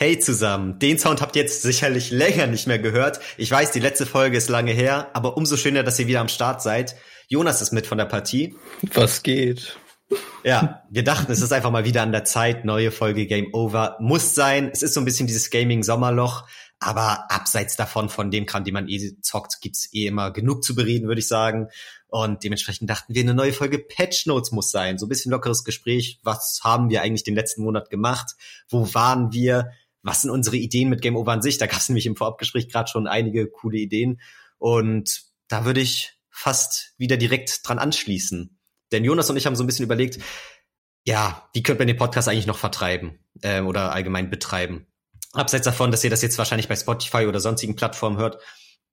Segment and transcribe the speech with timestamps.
[0.00, 3.18] Hey zusammen, den Sound habt ihr jetzt sicherlich länger nicht mehr gehört.
[3.36, 6.28] Ich weiß, die letzte Folge ist lange her, aber umso schöner, dass ihr wieder am
[6.28, 6.94] Start seid.
[7.26, 8.54] Jonas ist mit von der Partie.
[8.94, 9.76] Was geht?
[10.44, 12.64] Ja, wir dachten, es ist einfach mal wieder an der Zeit.
[12.64, 14.70] Neue Folge Game Over muss sein.
[14.72, 16.46] Es ist so ein bisschen dieses Gaming-Sommerloch,
[16.78, 20.76] aber abseits davon, von dem Kram, den man eh zockt, gibt's eh immer genug zu
[20.76, 21.70] bereden, würde ich sagen.
[22.06, 24.96] Und dementsprechend dachten wir, eine neue Folge Patch Notes muss sein.
[24.96, 26.20] So ein bisschen lockeres Gespräch.
[26.22, 28.36] Was haben wir eigentlich den letzten Monat gemacht?
[28.68, 29.72] Wo waren wir?
[30.02, 31.58] Was sind unsere Ideen mit Game Over an sich?
[31.58, 34.20] Da gab es nämlich im Vorabgespräch gerade schon einige coole Ideen.
[34.58, 38.58] Und da würde ich fast wieder direkt dran anschließen.
[38.92, 40.18] Denn Jonas und ich haben so ein bisschen überlegt,
[41.04, 44.86] ja, wie könnte man den Podcast eigentlich noch vertreiben äh, oder allgemein betreiben?
[45.32, 48.42] Abseits davon, dass ihr das jetzt wahrscheinlich bei Spotify oder sonstigen Plattformen hört,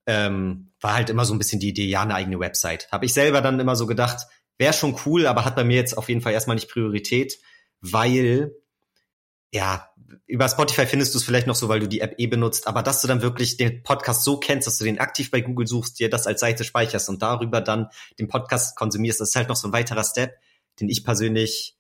[0.06, 2.92] ähm, war halt immer so ein bisschen die Idee, ja, eine eigene Website.
[2.92, 5.98] Habe ich selber dann immer so gedacht, wäre schon cool, aber hat bei mir jetzt
[5.98, 7.40] auf jeden Fall erstmal nicht Priorität,
[7.82, 8.54] weil
[9.52, 9.90] ja,
[10.28, 12.84] über Spotify findest du es vielleicht noch so, weil du die App eh benutzt, aber
[12.84, 16.00] dass du dann wirklich den Podcast so kennst, dass du den aktiv bei Google suchst,
[16.00, 17.90] dir das als Seite speicherst und darüber dann
[18.20, 20.36] den Podcast konsumierst, das ist halt noch so ein weiterer Step,
[20.80, 21.78] den ich persönlich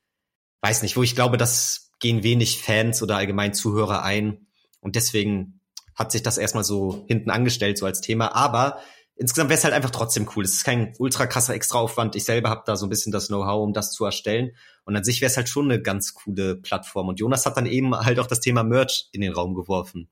[0.61, 4.47] weiß nicht, wo ich glaube, das gehen wenig Fans oder allgemein Zuhörer ein.
[4.79, 5.59] Und deswegen
[5.93, 8.79] hat sich das erstmal so hinten angestellt, so als Thema, aber
[9.15, 10.43] insgesamt wäre es halt einfach trotzdem cool.
[10.43, 12.15] Es ist kein ultra krasser Extraaufwand.
[12.15, 14.51] Ich selber habe da so ein bisschen das Know-how, um das zu erstellen.
[14.85, 17.09] Und an sich wäre es halt schon eine ganz coole Plattform.
[17.09, 20.09] Und Jonas hat dann eben halt auch das Thema Merch in den Raum geworfen.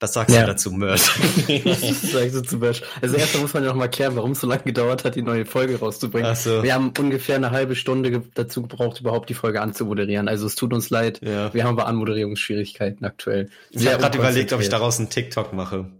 [0.00, 0.42] Was sagst ja.
[0.42, 1.00] du dazu, Merch?
[1.64, 2.82] Was sagst du zu Merch?
[3.02, 5.22] Also erstmal muss man ja noch mal klären, warum es so lange gedauert hat, die
[5.22, 6.30] neue Folge rauszubringen.
[6.30, 6.62] Ach so.
[6.62, 10.28] Wir haben ungefähr eine halbe Stunde dazu gebraucht, überhaupt die Folge anzumoderieren.
[10.28, 11.20] Also es tut uns leid.
[11.20, 11.52] Ja.
[11.52, 13.50] Wir haben aber Anmoderierungsschwierigkeiten aktuell.
[13.70, 15.90] Ich habe gerade überlegt, ob ich daraus einen TikTok mache.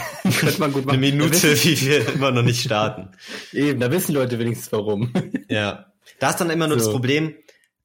[0.38, 0.98] Könnte man gut machen.
[0.98, 3.10] Eine Minute, wie wir immer noch nicht starten.
[3.52, 5.12] Eben, da wissen Leute wenigstens warum.
[5.48, 5.92] Ja.
[6.18, 6.86] Da ist dann immer nur so.
[6.86, 7.34] das Problem,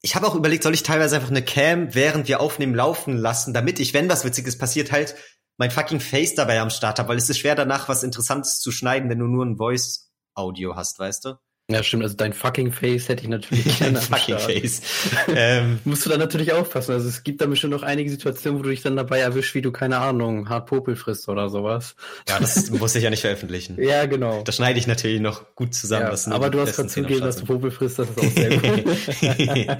[0.00, 3.52] ich habe auch überlegt, soll ich teilweise einfach eine Cam, während wir aufnehmen, laufen lassen,
[3.52, 5.14] damit ich, wenn was Witziges passiert, halt
[5.58, 8.70] mein fucking Face dabei am Start habe, weil es ist schwer danach was Interessantes zu
[8.70, 11.34] schneiden, wenn du nur ein Voice-Audio hast, weißt du?
[11.70, 12.02] Ja, stimmt.
[12.02, 14.00] Also dein fucking Face hätte ich natürlich gerne.
[14.00, 14.80] fucking Face.
[15.28, 16.92] ähm, Musst du da natürlich aufpassen.
[16.92, 19.60] Also es gibt da bestimmt noch einige Situationen, wo du dich dann dabei erwischst, wie
[19.60, 21.94] du, keine Ahnung, hart Popel frisst oder sowas.
[22.26, 23.76] Ja, das muss ich ja nicht veröffentlichen.
[23.82, 24.42] ja, genau.
[24.44, 26.10] Das schneide ich natürlich noch gut zusammen.
[26.10, 29.78] Ja, aber du hast gerade zugegeben, dass du Popel frisst, das ist auch sehr gut.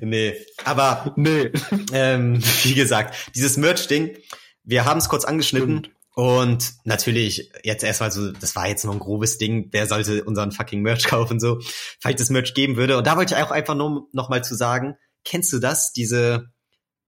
[0.00, 0.34] nee,
[0.64, 1.50] aber nee.
[1.92, 4.16] Ähm, wie gesagt, dieses Merch-Ding,
[4.62, 5.78] wir haben es kurz angeschnitten.
[5.78, 5.95] Stimmt.
[6.18, 10.50] Und natürlich, jetzt erstmal so, das war jetzt noch ein grobes Ding, wer sollte unseren
[10.50, 11.60] fucking Merch kaufen, so,
[12.00, 12.96] falls es Merch geben würde.
[12.96, 16.46] Und da wollte ich auch einfach nur noch mal zu sagen, kennst du das, diese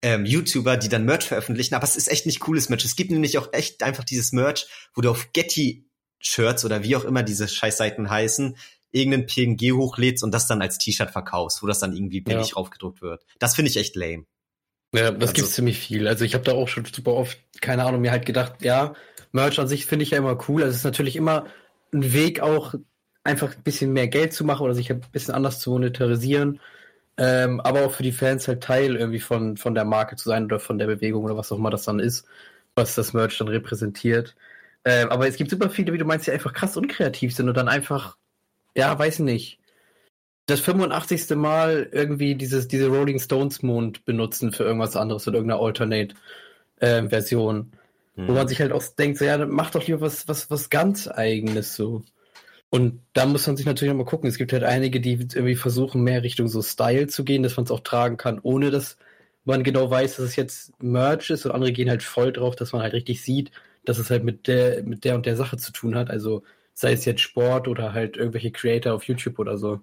[0.01, 2.87] ähm, YouTuber, die dann Merch veröffentlichen, aber es ist echt nicht cooles Merch.
[2.87, 7.05] Es gibt nämlich auch echt einfach dieses Merch, wo du auf Getty-Shirts oder wie auch
[7.05, 8.57] immer diese Scheißseiten heißen,
[8.93, 12.55] irgendeinen PNG hochlädst und das dann als T-Shirt verkaufst, wo das dann irgendwie billig ja.
[12.55, 13.27] raufgedruckt wird.
[13.41, 14.25] Das finde ich echt lame.
[14.97, 16.09] Ja, das also, gibt's ziemlich viel.
[16.09, 18.95] Also ich habe da auch schon super oft, keine Ahnung, mir halt gedacht, ja,
[19.33, 20.63] Merch an sich finde ich ja immer cool.
[20.63, 21.47] Also es ist natürlich immer
[21.93, 22.75] ein Weg auch,
[23.23, 26.61] einfach ein bisschen mehr Geld zu machen oder sich ein bisschen anders zu monetarisieren.
[27.19, 30.45] Ähm, aber auch für die Fans halt Teil irgendwie von, von der Marke zu sein
[30.45, 32.27] oder von der Bewegung oder was auch immer das dann ist,
[32.75, 34.37] was das Merch dann repräsentiert.
[34.85, 37.57] Ähm, aber es gibt super viele, wie du meinst, die einfach krass unkreativ sind und
[37.57, 38.17] dann einfach,
[38.77, 39.59] ja, weiß nicht,
[40.47, 41.31] das 85.
[41.37, 47.73] Mal irgendwie dieses, diese Rolling Stones Mond benutzen für irgendwas anderes oder irgendeine Alternate-Version.
[48.17, 48.29] Äh, mhm.
[48.29, 51.09] Wo man sich halt auch denkt, so, ja, mach doch lieber was, was, was ganz
[51.09, 52.03] eigenes so.
[52.71, 54.29] Und da muss man sich natürlich nochmal gucken.
[54.29, 57.65] Es gibt halt einige, die irgendwie versuchen, mehr Richtung so Style zu gehen, dass man
[57.65, 58.97] es auch tragen kann, ohne dass
[59.45, 61.47] man genau weiß, dass es jetzt Merch ist.
[61.47, 63.53] Und andere gehen halt voll drauf, dass man halt richtig sieht,
[63.85, 66.11] dass es halt mit der, mit der und der Sache zu tun hat.
[66.11, 66.43] Also
[66.75, 69.81] sei es jetzt Sport oder halt irgendwelche Creator auf YouTube oder so.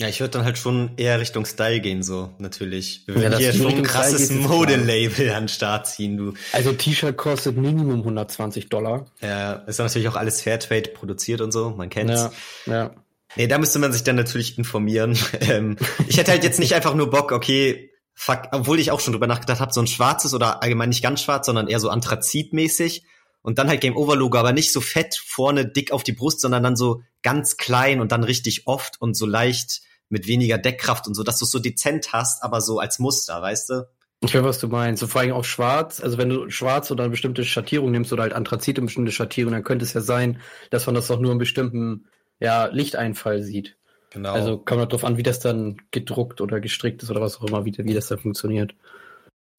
[0.00, 3.02] Ja, ich würde dann halt schon eher Richtung Style gehen, so natürlich.
[3.06, 6.34] Wir würden ja, hier schon ein krasses Modelabel an den Start ziehen, du.
[6.52, 9.06] Also T-Shirt kostet Minimum 120 Dollar.
[9.20, 12.30] Ja, ist natürlich auch alles Fairtrade produziert und so, man kennt's.
[12.66, 12.90] Ja, ja.
[13.36, 15.18] Nee, da müsste man sich dann natürlich informieren.
[15.40, 15.76] ähm,
[16.08, 19.26] ich hätte halt jetzt nicht einfach nur Bock, okay, fuck, obwohl ich auch schon drüber
[19.26, 23.04] nachgedacht habe, so ein schwarzes oder allgemein nicht ganz schwarz, sondern eher so Anthrazitmäßig
[23.42, 26.40] und dann halt Game Over Logo, aber nicht so fett vorne dick auf die Brust,
[26.40, 31.06] sondern dann so ganz klein und dann richtig oft und so leicht mit weniger Deckkraft
[31.06, 33.88] und so, dass du es so dezent hast, aber so als Muster, weißt du?
[34.20, 35.00] Ich weiß, was du meinst.
[35.00, 36.00] So vor allem auch schwarz.
[36.00, 39.52] Also wenn du schwarz oder eine bestimmte Schattierung nimmst oder halt Anthrazit eine bestimmte Schattierung,
[39.52, 42.06] dann könnte es ja sein, dass man das auch nur in bestimmten
[42.40, 43.76] ja, Lichteinfall sieht.
[44.10, 44.32] Genau.
[44.32, 47.44] Also kommt halt drauf an, wie das dann gedruckt oder gestrickt ist oder was auch
[47.44, 48.74] immer, wie, wie das dann funktioniert.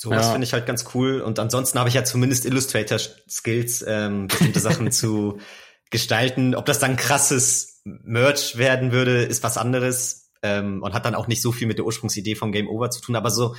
[0.01, 1.19] So, das finde ich halt ganz cool.
[1.19, 5.39] Und ansonsten habe ich ja zumindest Illustrator-Skills, ähm, bestimmte Sachen zu
[5.91, 6.55] gestalten.
[6.55, 10.31] Ob das dann krasses Merch werden würde, ist was anderes.
[10.41, 13.01] Ähm, und hat dann auch nicht so viel mit der Ursprungsidee vom Game Over zu
[13.01, 13.17] tun.
[13.17, 13.55] Aber so,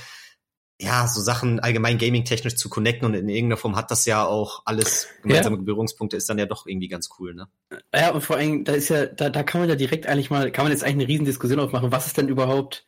[0.81, 4.63] ja, so Sachen allgemein gaming-technisch zu connecten und in irgendeiner Form hat das ja auch
[4.65, 5.61] alles gemeinsame ja.
[5.61, 7.49] Berührungspunkte, ist dann ja doch irgendwie ganz cool, ne?
[7.93, 10.51] Ja, und vor allem, da ist ja, da, da kann man ja direkt eigentlich mal,
[10.51, 12.83] kann man jetzt eigentlich eine riesen Diskussion aufmachen, was ist denn überhaupt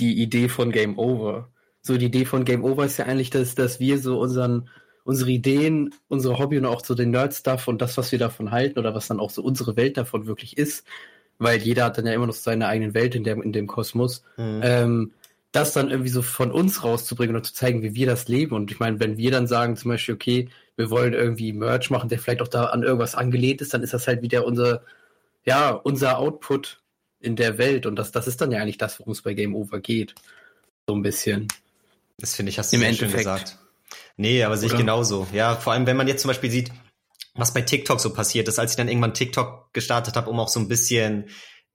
[0.00, 1.52] die Idee von Game Over?
[1.86, 4.68] So, die Idee von Game Over ist ja eigentlich, dass, dass wir so unseren,
[5.04, 8.78] unsere Ideen, unsere Hobby und auch so den Nerd-Stuff und das, was wir davon halten
[8.78, 10.84] oder was dann auch so unsere Welt davon wirklich ist,
[11.38, 14.24] weil jeder hat dann ja immer noch seine eigene Welt in, der, in dem Kosmos,
[14.36, 14.60] mhm.
[14.64, 15.12] ähm,
[15.52, 18.54] das dann irgendwie so von uns rauszubringen oder zu zeigen, wie wir das leben.
[18.54, 22.08] Und ich meine, wenn wir dann sagen zum Beispiel, okay, wir wollen irgendwie Merch machen,
[22.08, 24.82] der vielleicht auch da an irgendwas angelehnt ist, dann ist das halt wieder unser,
[25.44, 26.80] ja, unser Output
[27.20, 27.86] in der Welt.
[27.86, 30.14] Und das, das ist dann ja eigentlich das, worum es bei Game Over geht.
[30.86, 31.48] So ein bisschen.
[32.18, 33.10] Das finde ich, hast du Im Endeffekt.
[33.10, 33.58] schön gesagt.
[34.16, 35.26] Nee, aber sehe ich genauso.
[35.32, 36.72] Ja, vor allem, wenn man jetzt zum Beispiel sieht,
[37.34, 40.48] was bei TikTok so passiert ist, als ich dann irgendwann TikTok gestartet habe, um auch
[40.48, 41.28] so ein bisschen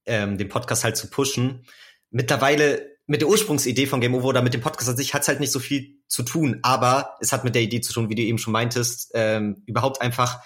[0.05, 1.65] ähm, den Podcast halt zu pushen.
[2.09, 5.27] Mittlerweile mit der Ursprungsidee von Game Over oder mit dem Podcast an sich hat es
[5.27, 8.15] halt nicht so viel zu tun, aber es hat mit der Idee zu tun, wie
[8.15, 10.41] du eben schon meintest, ähm, überhaupt einfach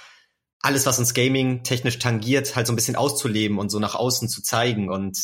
[0.62, 4.30] alles, was uns Gaming technisch tangiert, halt so ein bisschen auszuleben und so nach außen
[4.30, 4.90] zu zeigen.
[4.90, 5.18] Und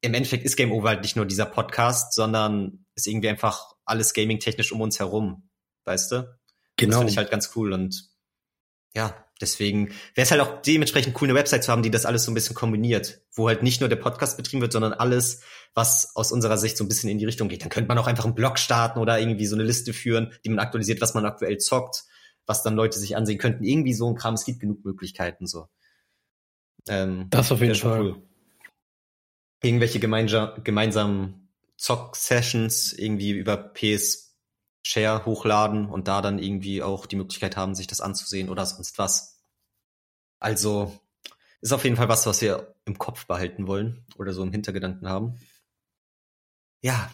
[0.00, 4.14] im Endeffekt ist Game Over halt nicht nur dieser Podcast, sondern ist irgendwie einfach alles
[4.14, 5.48] Gaming technisch um uns herum,
[5.84, 6.38] weißt du?
[6.76, 6.90] Genau.
[6.90, 8.10] Das finde ich halt ganz cool und
[8.94, 12.24] ja, deswegen wäre es halt auch dementsprechend cool, eine Website zu haben, die das alles
[12.24, 15.42] so ein bisschen kombiniert, wo halt nicht nur der Podcast betrieben wird, sondern alles,
[15.74, 17.62] was aus unserer Sicht so ein bisschen in die Richtung geht.
[17.62, 20.48] Dann könnte man auch einfach einen Blog starten oder irgendwie so eine Liste führen, die
[20.48, 22.04] man aktualisiert, was man aktuell zockt,
[22.46, 23.64] was dann Leute sich ansehen könnten.
[23.64, 25.66] Irgendwie so ein Kram, es gibt genug Möglichkeiten so.
[26.88, 28.00] Ähm, das auf jeden Fall.
[28.00, 28.22] Cool.
[29.62, 31.43] Irgendwelche gemeinsamen
[31.76, 34.24] Zock-Sessions irgendwie über PS
[34.86, 38.98] Share hochladen und da dann irgendwie auch die Möglichkeit haben, sich das anzusehen oder sonst
[38.98, 39.40] was.
[40.38, 40.98] Also
[41.62, 45.08] ist auf jeden Fall was, was wir im Kopf behalten wollen oder so im Hintergedanken
[45.08, 45.40] haben.
[46.82, 47.10] Ja,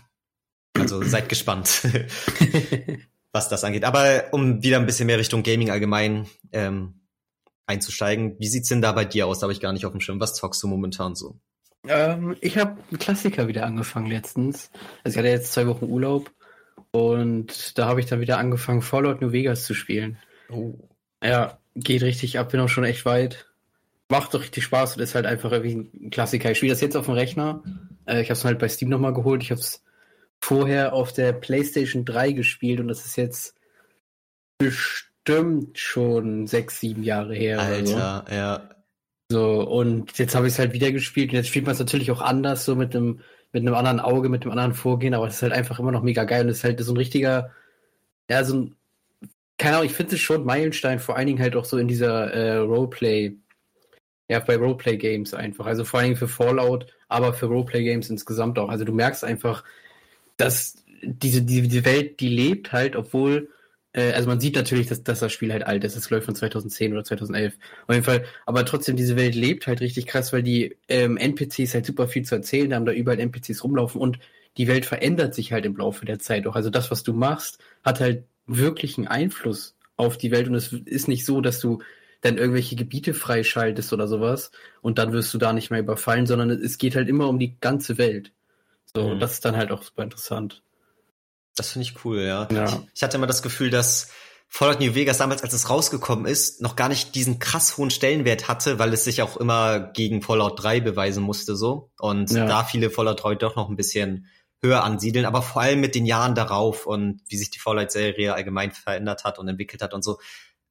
[0.76, 1.86] also seid gespannt,
[3.32, 3.84] was das angeht.
[3.84, 7.06] Aber um wieder ein bisschen mehr Richtung Gaming allgemein ähm,
[7.66, 9.38] einzusteigen, wie sieht's denn da bei dir aus?
[9.38, 10.18] Da habe ich gar nicht auf dem Schirm.
[10.18, 11.40] Was zockst du momentan so?
[11.87, 14.71] Ähm, ich habe einen Klassiker wieder angefangen letztens.
[15.03, 16.31] Also ich hatte jetzt zwei Wochen Urlaub
[16.91, 20.19] und da habe ich dann wieder angefangen, Fallout New Vegas zu spielen.
[20.50, 20.75] Oh.
[21.23, 23.47] Ja, geht richtig ab, bin auch schon echt weit.
[24.09, 26.50] Macht doch richtig Spaß und ist halt einfach irgendwie ein Klassiker.
[26.50, 27.62] Ich spiele das jetzt auf dem Rechner.
[28.06, 29.43] Äh, ich habe es halt bei Steam nochmal geholt.
[29.43, 29.82] Ich habe es
[30.41, 33.55] vorher auf der PlayStation 3 gespielt und das ist jetzt
[34.59, 37.61] bestimmt schon sechs, sieben Jahre her.
[37.61, 38.35] Alter, so.
[38.35, 38.71] ja.
[39.31, 42.11] So, und jetzt habe ich es halt wieder gespielt und jetzt spielt man es natürlich
[42.11, 43.21] auch anders, so mit einem
[43.53, 46.03] mit einem anderen Auge, mit einem anderen Vorgehen, aber es ist halt einfach immer noch
[46.03, 47.50] mega geil und es ist halt so ein richtiger,
[48.29, 48.77] ja, so ein,
[49.59, 52.32] keine Ahnung, ich finde es schon Meilenstein, vor allen Dingen halt auch so in dieser
[52.32, 53.37] äh, Roleplay,
[54.29, 55.67] ja, bei Roleplay-Games einfach.
[55.67, 58.69] Also vor allen Dingen für Fallout, aber für Roleplay-Games insgesamt auch.
[58.69, 59.65] Also du merkst einfach,
[60.37, 63.49] dass diese, diese, diese Welt, die lebt halt, obwohl
[63.92, 65.96] äh, also man sieht natürlich, dass, dass das Spiel halt alt ist.
[65.96, 67.54] Es läuft von 2010 oder 2011.
[67.87, 68.25] Auf jeden Fall.
[68.46, 72.25] Aber trotzdem, diese Welt lebt halt richtig krass, weil die ähm, NPCs halt super viel
[72.25, 74.19] zu erzählen haben, da überall NPCs rumlaufen und
[74.56, 76.56] die Welt verändert sich halt im Laufe der Zeit auch.
[76.56, 80.72] Also das, was du machst, hat halt wirklich einen Einfluss auf die Welt und es
[80.72, 81.81] ist nicht so, dass du
[82.20, 84.50] dann irgendwelche Gebiete freischaltest oder sowas
[84.82, 87.58] und dann wirst du da nicht mehr überfallen, sondern es geht halt immer um die
[87.60, 88.32] ganze Welt.
[88.94, 89.20] So, mhm.
[89.20, 90.62] das ist dann halt auch super interessant.
[91.60, 92.48] Das finde ich cool, ja.
[92.50, 92.82] ja.
[92.94, 94.08] Ich hatte immer das Gefühl, dass
[94.48, 98.48] Fallout New Vegas damals, als es rausgekommen ist, noch gar nicht diesen krass hohen Stellenwert
[98.48, 101.90] hatte, weil es sich auch immer gegen Fallout 3 beweisen musste so.
[101.98, 102.46] Und ja.
[102.46, 104.26] da viele Fallout 3 doch noch ein bisschen
[104.62, 108.72] höher ansiedeln, aber vor allem mit den Jahren darauf und wie sich die Fallout-Serie allgemein
[108.72, 110.19] verändert hat und entwickelt hat und so,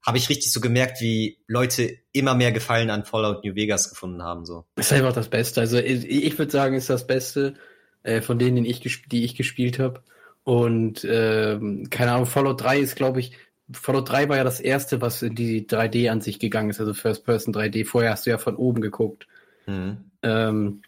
[0.04, 4.24] habe ich richtig so gemerkt, wie Leute immer mehr Gefallen an Fallout New Vegas gefunden
[4.24, 4.44] haben.
[4.44, 4.66] So.
[4.76, 5.62] ist einfach das Beste.
[5.62, 7.54] Also ich, ich würde sagen, ist das Beste
[8.02, 10.04] äh, von denen, die ich, die ich gespielt habe.
[10.50, 13.34] Und ähm, keine Ahnung, Fallout 3 ist, glaube ich,
[13.72, 17.54] Fallout 3 war ja das erste, was in die 3D-Ansicht gegangen ist, also First Person
[17.54, 17.86] 3D.
[17.86, 19.28] Vorher hast du ja von oben geguckt.
[19.68, 19.98] Mhm.
[20.24, 20.82] Ähm,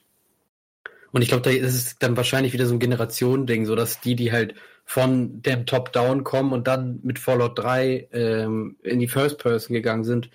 [1.12, 4.16] und ich glaube, da ist es dann wahrscheinlich wieder so ein Generationending, so dass die,
[4.16, 9.38] die halt von dem Top-Down kommen und dann mit Fallout 3 ähm, in die First
[9.38, 10.32] Person gegangen sind,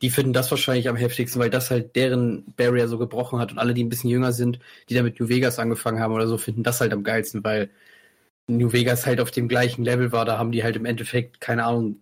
[0.00, 3.58] die finden das wahrscheinlich am heftigsten, weil das halt deren Barrier so gebrochen hat und
[3.58, 4.58] alle, die ein bisschen jünger sind,
[4.88, 7.68] die da mit New Vegas angefangen haben oder so, finden das halt am geilsten, weil
[8.48, 11.64] New Vegas halt auf dem gleichen Level war, da haben die halt im Endeffekt, keine
[11.64, 12.00] Ahnung,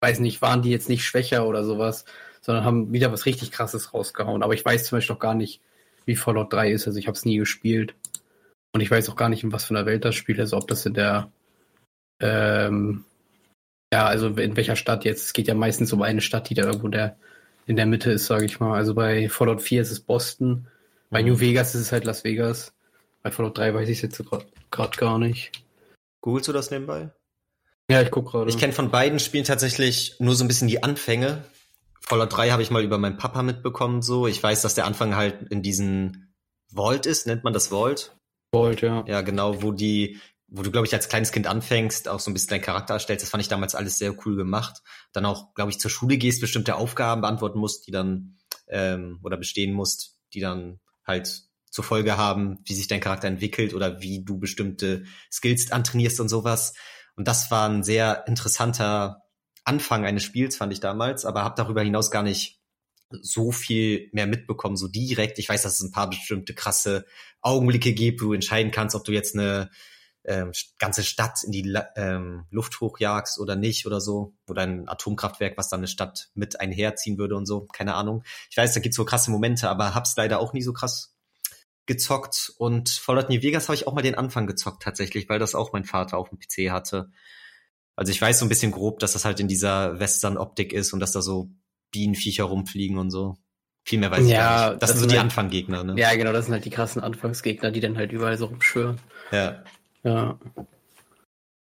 [0.00, 2.04] weiß nicht, waren die jetzt nicht schwächer oder sowas,
[2.40, 4.42] sondern haben wieder was richtig krasses rausgehauen.
[4.42, 5.60] Aber ich weiß zum Beispiel noch gar nicht,
[6.06, 6.86] wie Fallout 3 ist.
[6.86, 7.94] Also ich habe es nie gespielt.
[8.74, 10.66] Und ich weiß auch gar nicht, in was für einer Welt das Spiel ist, ob
[10.66, 11.30] das in der
[12.20, 13.04] ähm,
[13.92, 15.26] ja, also in welcher Stadt jetzt.
[15.26, 17.16] Es geht ja meistens um eine Stadt, die da irgendwo der,
[17.66, 18.74] in der Mitte ist, sage ich mal.
[18.74, 20.66] Also bei Fallout 4 ist es Boston.
[21.10, 21.28] Bei mhm.
[21.28, 22.74] New Vegas ist es halt Las Vegas.
[23.22, 24.22] Bei Fallout 3 weiß ich es jetzt
[24.70, 25.52] gerade gar nicht.
[26.20, 27.10] Googlest du das nebenbei?
[27.90, 28.50] Ja, ich guck gerade.
[28.50, 31.44] Ich kenne von beiden Spielen tatsächlich nur so ein bisschen die Anfänge.
[32.00, 34.26] Fallout 3 habe ich mal über meinen Papa mitbekommen, so.
[34.26, 36.34] Ich weiß, dass der Anfang halt in diesen
[36.74, 38.16] Vault ist, nennt man das Vault?
[38.52, 39.04] Vault, ja.
[39.06, 42.34] Ja, genau, wo die, wo du, glaube ich, als kleines Kind anfängst, auch so ein
[42.34, 43.24] bisschen deinen Charakter erstellst.
[43.24, 44.82] Das fand ich damals alles sehr cool gemacht.
[45.12, 48.36] Dann auch, glaube ich, zur Schule gehst, bestimmte Aufgaben beantworten musst, die dann,
[48.68, 53.72] ähm, oder bestehen musst, die dann halt zur Folge haben, wie sich dein Charakter entwickelt
[53.72, 56.74] oder wie du bestimmte Skills antrainierst und sowas.
[57.16, 59.22] Und das war ein sehr interessanter
[59.64, 62.60] Anfang eines Spiels, fand ich damals, aber habe darüber hinaus gar nicht
[63.22, 65.38] so viel mehr mitbekommen, so direkt.
[65.38, 67.06] Ich weiß, dass es ein paar bestimmte krasse
[67.40, 69.70] Augenblicke gibt, wo du entscheiden kannst, ob du jetzt eine
[70.24, 74.34] ähm, ganze Stadt in die ähm, Luft hochjagst oder nicht oder so.
[74.48, 77.66] Oder ein Atomkraftwerk, was dann eine Stadt mit einherziehen würde und so.
[77.66, 78.24] Keine Ahnung.
[78.50, 81.11] Ich weiß, da gibt's so krasse Momente, aber hab's leider auch nie so krass
[81.86, 82.52] gezockt.
[82.58, 85.72] Und Fallout New Vegas habe ich auch mal den Anfang gezockt tatsächlich, weil das auch
[85.72, 87.10] mein Vater auf dem PC hatte.
[87.96, 91.00] Also ich weiß so ein bisschen grob, dass das halt in dieser Western-Optik ist und
[91.00, 91.50] dass da so
[91.90, 93.36] Bienenviecher rumfliegen und so.
[93.84, 94.82] Viel mehr weiß ja, ich nicht.
[94.82, 95.94] Das, das sind so die halt, Anfanggegner, ne?
[95.98, 99.00] Ja, genau, das sind halt die krassen Anfangsgegner, die dann halt überall so rumschwören.
[99.32, 99.64] Ja.
[100.04, 100.38] Ja.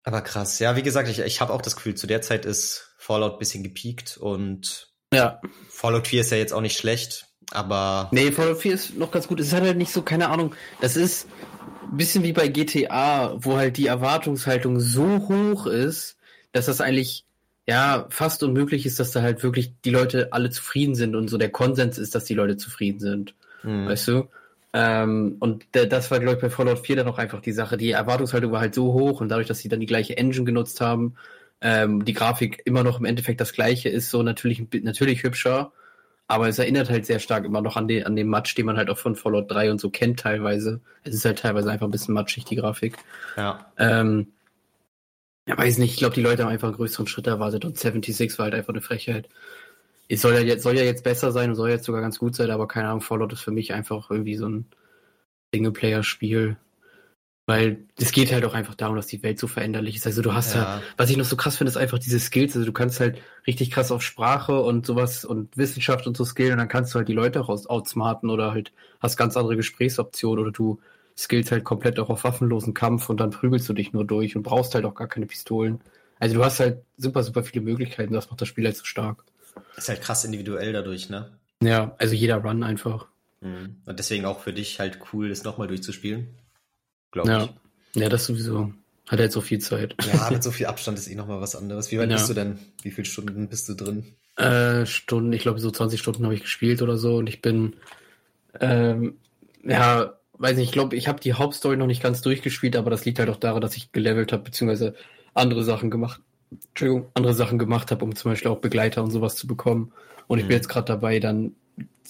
[0.04, 0.60] Aber krass.
[0.60, 3.64] Ja, wie gesagt, ich, ich habe auch das Gefühl, zu der Zeit ist Fallout bisschen
[3.64, 5.42] gepiekt und ja.
[5.70, 8.10] Fallout 4 ist ja jetzt auch nicht schlecht, aber.
[8.12, 9.40] Nee, Fallout 4 ist noch ganz gut.
[9.40, 11.28] Es hat halt nicht so, keine Ahnung, das ist
[11.92, 16.18] ein bisschen wie bei GTA, wo halt die Erwartungshaltung so hoch ist,
[16.52, 17.26] dass das eigentlich
[17.68, 21.38] ja fast unmöglich ist, dass da halt wirklich die Leute alle zufrieden sind und so
[21.38, 23.36] der Konsens ist, dass die Leute zufrieden sind.
[23.64, 23.88] Mhm.
[23.88, 24.28] Weißt du?
[24.72, 27.78] Ähm, und das war, glaube ich, bei Fallout 4 dann auch einfach die Sache.
[27.78, 30.82] Die Erwartungshaltung war halt so hoch und dadurch, dass sie dann die gleiche Engine genutzt
[30.82, 31.16] haben,
[31.62, 35.72] ähm, die Grafik immer noch im Endeffekt das gleiche ist, so natürlich, natürlich hübscher,
[36.30, 38.78] aber es erinnert halt sehr stark immer noch an den, an den Matsch, den man
[38.78, 40.80] halt auch von Fallout 3 und so kennt teilweise.
[41.04, 43.00] Es ist halt teilweise einfach ein bisschen matschig, die Grafik.
[43.36, 43.72] Ja.
[43.78, 44.28] Ähm,
[45.48, 48.38] ja, weiß nicht, ich glaube, die Leute haben einfach einen größeren Schritt erwartet und 76
[48.38, 49.28] war halt einfach eine Frechheit.
[50.08, 52.36] Es soll ja jetzt, soll ja jetzt besser sein und soll jetzt sogar ganz gut
[52.36, 54.68] sein, aber keine Ahnung, Fallout ist für mich einfach irgendwie so ein
[55.52, 56.58] Singleplayer-Spiel.
[57.50, 60.06] Weil es geht halt auch einfach darum, dass die Welt so veränderlich ist.
[60.06, 60.62] Also du hast ja.
[60.62, 62.56] ja, was ich noch so krass finde, ist einfach diese Skills.
[62.56, 66.52] Also du kannst halt richtig krass auf Sprache und sowas und Wissenschaft und so skillen
[66.52, 70.44] und dann kannst du halt die Leute auch outsmarten oder halt hast ganz andere Gesprächsoptionen
[70.44, 70.80] oder du
[71.18, 74.44] skills halt komplett auch auf waffenlosen Kampf und dann prügelst du dich nur durch und
[74.44, 75.82] brauchst halt auch gar keine Pistolen.
[76.20, 79.24] Also du hast halt super, super viele Möglichkeiten, das macht das Spiel halt so stark.
[79.76, 81.32] Ist halt krass individuell dadurch, ne?
[81.64, 83.08] Ja, also jeder Run einfach.
[83.42, 83.78] Mhm.
[83.88, 86.28] Und deswegen auch für dich halt cool, das nochmal durchzuspielen.
[87.12, 87.50] Glaube ja.
[87.94, 88.02] ich.
[88.02, 88.74] Ja, das sowieso.
[89.08, 89.96] Hat halt so viel Zeit.
[90.14, 91.92] Ja, mit so viel Abstand ist eh nochmal was anderes.
[91.92, 92.16] Wie weit ja.
[92.16, 92.60] bist du denn?
[92.84, 94.14] Wie viele Stunden bist du drin?
[94.36, 97.74] Äh, Stunden, ich glaube so 20 Stunden habe ich gespielt oder so und ich bin
[98.60, 99.18] ähm,
[99.64, 103.06] ja, weiß nicht, ich glaube, ich habe die Hauptstory noch nicht ganz durchgespielt, aber das
[103.06, 104.96] liegt halt auch daran, dass ich gelevelt habe, beziehungsweise
[105.34, 106.22] andere Sachen gemacht,
[106.70, 109.92] Entschuldigung, andere Sachen gemacht habe, um zum Beispiel auch Begleiter und sowas zu bekommen.
[110.28, 110.42] Und mhm.
[110.42, 110.60] ich bin mhm.
[110.60, 111.56] jetzt gerade dabei, dann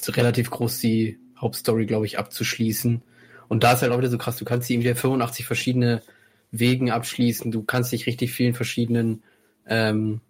[0.07, 3.01] relativ groß die Hauptstory, glaube ich, abzuschließen.
[3.49, 6.01] Und da ist halt auch wieder so krass, du kannst irgendwie 85 verschiedene
[6.51, 9.23] Wegen abschließen, du kannst dich richtig vielen verschiedenen
[9.67, 10.21] ähm,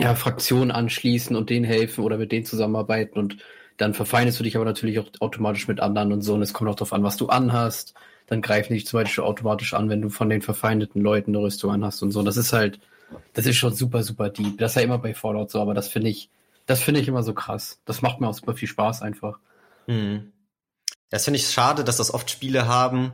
[0.00, 3.36] ja, Fraktionen anschließen und denen helfen oder mit denen zusammenarbeiten und
[3.76, 6.34] dann verfeindest du dich aber natürlich auch automatisch mit anderen und so.
[6.34, 7.94] Und es kommt auch darauf an, was du anhast.
[8.26, 11.72] Dann greifen dich zum Beispiel automatisch an, wenn du von den verfeindeten Leuten eine Rüstung
[11.72, 12.22] anhast und so.
[12.22, 12.78] Das ist halt,
[13.32, 14.58] das ist schon super, super deep.
[14.58, 16.30] Das ist ja immer bei Fallout so, aber das finde ich,
[16.66, 17.80] das finde ich immer so krass.
[17.84, 19.38] Das macht mir auch super viel Spaß einfach.
[19.86, 20.32] Hm.
[21.12, 23.12] Das finde ich schade, dass das oft Spiele haben,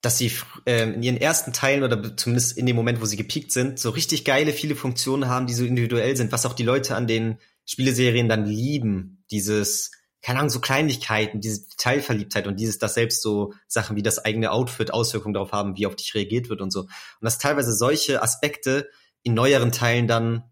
[0.00, 0.32] dass sie
[0.64, 3.90] ähm, in ihren ersten Teilen oder zumindest in dem Moment, wo sie gepiekt sind, so
[3.90, 7.36] richtig geile, viele Funktionen haben, die so individuell sind, was auch die Leute an den
[7.66, 9.22] Spieleserien dann lieben.
[9.30, 9.90] Dieses,
[10.22, 14.50] keine Ahnung, so Kleinigkeiten, diese Detailverliebtheit und dieses, dass selbst so Sachen wie das eigene
[14.50, 16.80] Outfit Auswirkungen darauf haben, wie auf dich reagiert wird und so.
[16.80, 16.90] Und
[17.20, 18.88] dass teilweise solche Aspekte
[19.22, 20.44] in neueren Teilen dann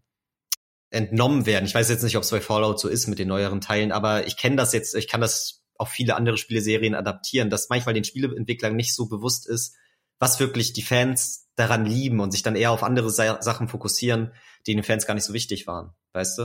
[0.91, 1.65] entnommen werden.
[1.65, 4.27] Ich weiß jetzt nicht, ob es bei Fallout so ist mit den neueren Teilen, aber
[4.27, 8.03] ich kenne das jetzt, ich kann das auf viele andere Spieleserien adaptieren, dass manchmal den
[8.03, 9.75] Spieleentwicklern nicht so bewusst ist,
[10.19, 14.31] was wirklich die Fans daran lieben und sich dann eher auf andere Sa Sachen fokussieren,
[14.67, 16.43] die den Fans gar nicht so wichtig waren, weißt du?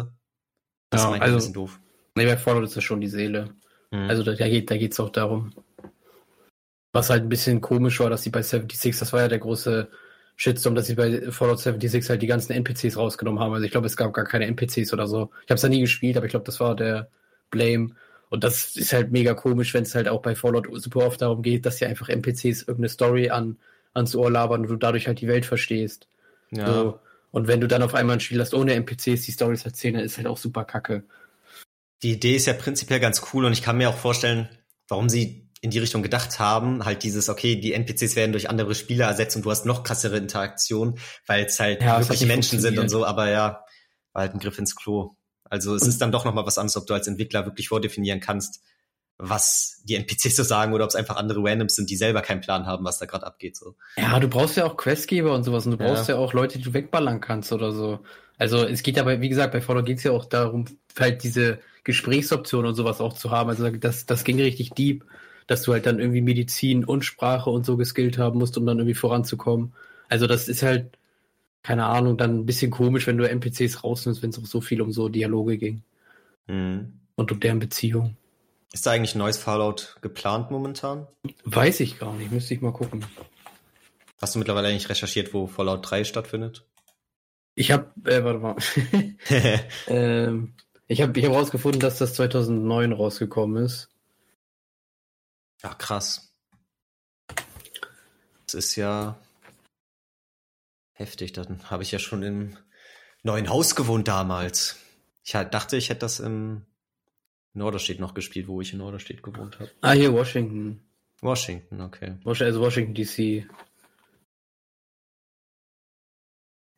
[0.90, 1.80] Das ja, ist also, ein bisschen doof.
[2.16, 3.54] Nee, bei Fallout ist das schon die Seele.
[3.90, 4.08] Mhm.
[4.08, 5.54] Also da, da geht da auch darum.
[6.92, 9.88] Was halt ein bisschen komisch war, dass die bei 76, das war ja der große
[10.34, 13.52] Shitstorm, dass sie bei Fallout 76 halt die ganzen NPCs rausgenommen haben.
[13.52, 15.30] Also ich glaube, es gab gar keine NPCs oder so.
[15.44, 17.10] Ich habe es ja nie gespielt, aber ich glaube, das war der
[17.50, 17.94] Blame.
[18.30, 21.42] Und das ist halt mega komisch, wenn es halt auch bei Fallout super oft darum
[21.42, 23.58] geht, dass sie einfach NPCs irgendeine Story an,
[23.92, 26.06] ans Ohr labern und du dadurch halt die Welt verstehst.
[26.52, 26.66] Ja.
[26.66, 27.00] So.
[27.32, 30.04] Und wenn du dann auf einmal ein Spiel hast ohne NPCs, die Stories erzählen, dann
[30.04, 31.02] ist halt auch super kacke.
[32.02, 34.48] Die Idee ist ja prinzipiell ganz cool und ich kann mir auch vorstellen,
[34.88, 38.74] warum sie in die Richtung gedacht haben, halt dieses, okay, die NPCs werden durch andere
[38.74, 42.78] Spieler ersetzt und du hast noch krassere Interaktion, weil es halt ja, wirklich Menschen sind
[42.78, 43.64] und so, aber ja,
[44.12, 45.16] war halt ein Griff ins Klo.
[45.50, 48.62] Also es ist dann doch nochmal was anderes, ob du als Entwickler wirklich vordefinieren kannst,
[49.18, 52.40] was die NPCs so sagen oder ob es einfach andere Randoms sind, die selber keinen
[52.40, 53.56] Plan haben, was da gerade abgeht.
[53.56, 53.74] So.
[53.98, 56.58] Ja, du brauchst ja auch Questgeber und sowas und du brauchst ja, ja auch Leute,
[56.58, 57.98] die du wegballern kannst oder so.
[58.38, 60.64] Also es geht aber, wie gesagt, bei Fallout geht es ja auch darum,
[60.98, 63.50] halt diese Gesprächsoption und sowas auch zu haben.
[63.50, 65.04] Also das, das ging richtig deep,
[65.46, 68.78] dass du halt dann irgendwie Medizin und Sprache und so geskillt haben musst, um dann
[68.78, 69.74] irgendwie voranzukommen.
[70.08, 70.96] Also das ist halt,
[71.62, 74.80] keine Ahnung, dann ein bisschen komisch, wenn du NPCs rausnimmst, wenn es auch so viel
[74.80, 75.82] um so Dialoge ging.
[76.46, 77.00] Mhm.
[77.16, 78.16] Und um deren Beziehung.
[78.72, 81.06] Ist da eigentlich ein neues Fallout geplant momentan?
[81.44, 83.04] Weiß ich gar nicht, müsste ich mal gucken.
[84.20, 86.64] Hast du mittlerweile eigentlich recherchiert, wo Fallout 3 stattfindet?
[87.54, 88.56] Ich habe, äh, warte mal.
[89.88, 90.54] ähm,
[90.86, 93.88] ich habe ich hab rausgefunden, dass das 2009 rausgekommen ist.
[95.62, 96.32] Ja, krass.
[98.46, 99.18] Das ist ja
[101.00, 101.32] heftig.
[101.32, 102.56] Dann habe ich ja schon im
[103.22, 104.78] neuen Haus gewohnt damals.
[105.24, 106.66] Ich dachte, ich hätte das im
[107.52, 109.70] Norderstedt noch gespielt, wo ich in Norderstedt gewohnt habe.
[109.80, 110.82] Ah, hier Washington.
[111.20, 112.16] Washington, okay.
[112.24, 113.46] Also Washington DC.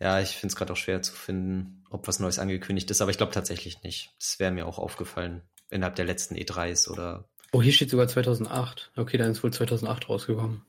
[0.00, 3.12] Ja, ich finde es gerade auch schwer zu finden, ob was Neues angekündigt ist, aber
[3.12, 4.12] ich glaube tatsächlich nicht.
[4.18, 7.28] Das wäre mir auch aufgefallen innerhalb der letzten E3s oder.
[7.52, 8.90] Oh, hier steht sogar 2008.
[8.96, 10.66] Okay, dann ist wohl 2008 rausgekommen.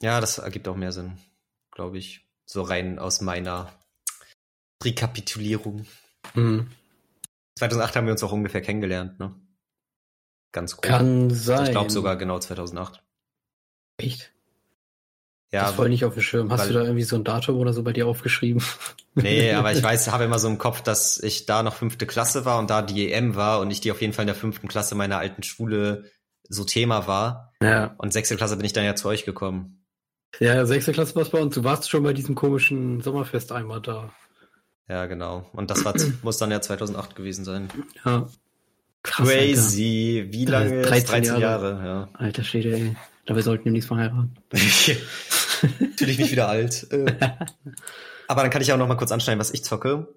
[0.00, 1.18] Ja, das ergibt auch mehr Sinn,
[1.70, 2.24] glaube ich.
[2.44, 3.72] So rein aus meiner
[4.82, 5.86] Rekapitulierung.
[6.34, 6.68] Mhm.
[7.58, 9.34] 2008 haben wir uns auch ungefähr kennengelernt, ne?
[10.52, 10.82] Ganz gut.
[10.82, 11.66] Kann sein.
[11.66, 13.02] Ich glaube sogar genau 2008.
[13.96, 14.32] Echt?
[15.50, 15.64] Ja.
[15.64, 16.50] Das voll nicht auf dem Schirm.
[16.50, 18.62] Hast du da irgendwie so ein Datum oder so bei dir aufgeschrieben?
[19.14, 22.46] Nee, aber ich weiß, habe immer so im Kopf, dass ich da noch fünfte Klasse
[22.46, 24.68] war und da die EM war und ich die auf jeden Fall in der fünften
[24.68, 26.10] Klasse meiner alten Schule
[26.48, 27.52] so Thema war.
[27.62, 27.94] Ja.
[27.98, 29.81] Und sechste Klasse bin ich dann ja zu euch gekommen.
[30.40, 31.54] Ja, sechste Klasse war es bei uns.
[31.54, 34.10] Du warst schon bei diesem komischen Sommerfest einmal da.
[34.88, 35.48] Ja, genau.
[35.52, 37.68] Und das war, muss dann ja 2008 gewesen sein.
[38.04, 38.28] Ja.
[39.02, 40.20] Krass, Crazy.
[40.20, 40.32] Alter.
[40.32, 40.82] Wie lange?
[40.82, 41.40] 13, 13 Jahre.
[41.42, 41.86] Jahre.
[41.86, 42.08] ja.
[42.14, 42.96] Alter Schwede, ey.
[43.26, 44.36] Dabei sollten wir nichts verheiraten.
[45.80, 46.86] Natürlich nicht wieder alt.
[46.90, 47.14] Äh.
[48.28, 50.08] Aber dann kann ich auch noch mal kurz anschneiden, was ich zocke.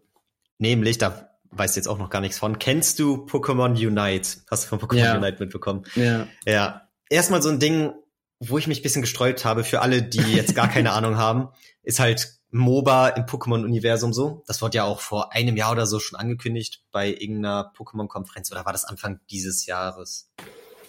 [0.57, 2.59] Nämlich, da weißt du jetzt auch noch gar nichts von.
[2.59, 4.29] Kennst du Pokémon Unite?
[4.49, 5.17] Hast du von Pokémon ja.
[5.17, 5.83] Unite mitbekommen?
[5.95, 6.27] Ja.
[6.45, 6.87] Ja.
[7.09, 7.93] Erstmal so ein Ding,
[8.39, 11.49] wo ich mich bisschen gestreut habe für alle, die jetzt gar keine Ahnung haben,
[11.83, 14.43] ist halt MOBA im Pokémon-Universum so.
[14.47, 18.65] Das wurde ja auch vor einem Jahr oder so schon angekündigt bei irgendeiner Pokémon-Konferenz oder
[18.65, 20.31] war das Anfang dieses Jahres?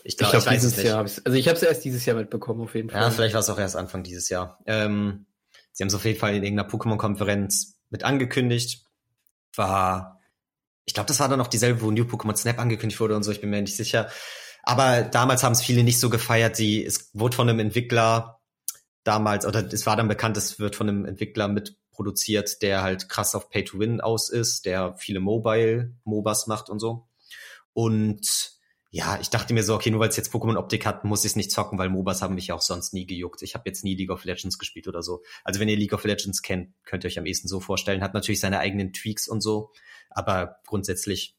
[0.04, 1.00] Ich glaube, glaub, dieses Jahr.
[1.00, 3.02] Also ich habe es erst dieses Jahr mitbekommen, auf jeden Fall.
[3.02, 4.60] Ja, vielleicht war es auch erst Anfang dieses Jahr.
[4.66, 5.26] Ähm,
[5.72, 8.84] sie haben es auf jeden Fall in irgendeiner Pokémon-Konferenz mit angekündigt.
[9.56, 10.20] War,
[10.84, 13.32] ich glaube, das war dann noch dieselbe, wo New Pokémon Snap angekündigt wurde und so,
[13.32, 14.08] ich bin mir nicht sicher.
[14.66, 16.56] Aber damals haben es viele nicht so gefeiert.
[16.56, 18.40] Sie, es wurde von einem Entwickler
[19.04, 23.36] damals, oder es war dann bekannt, es wird von einem Entwickler mitproduziert, der halt krass
[23.36, 27.06] auf Pay to Win aus ist, der viele Mobile MOBAs macht und so.
[27.74, 28.56] Und
[28.90, 31.32] ja, ich dachte mir so, okay, nur weil es jetzt Pokémon Optik hat, muss ich
[31.32, 33.42] es nicht zocken, weil MOBAs haben mich ja auch sonst nie gejuckt.
[33.42, 35.22] Ich habe jetzt nie League of Legends gespielt oder so.
[35.44, 38.02] Also wenn ihr League of Legends kennt, könnt ihr euch am ehesten so vorstellen.
[38.02, 39.70] Hat natürlich seine eigenen Tweaks und so,
[40.10, 41.36] aber grundsätzlich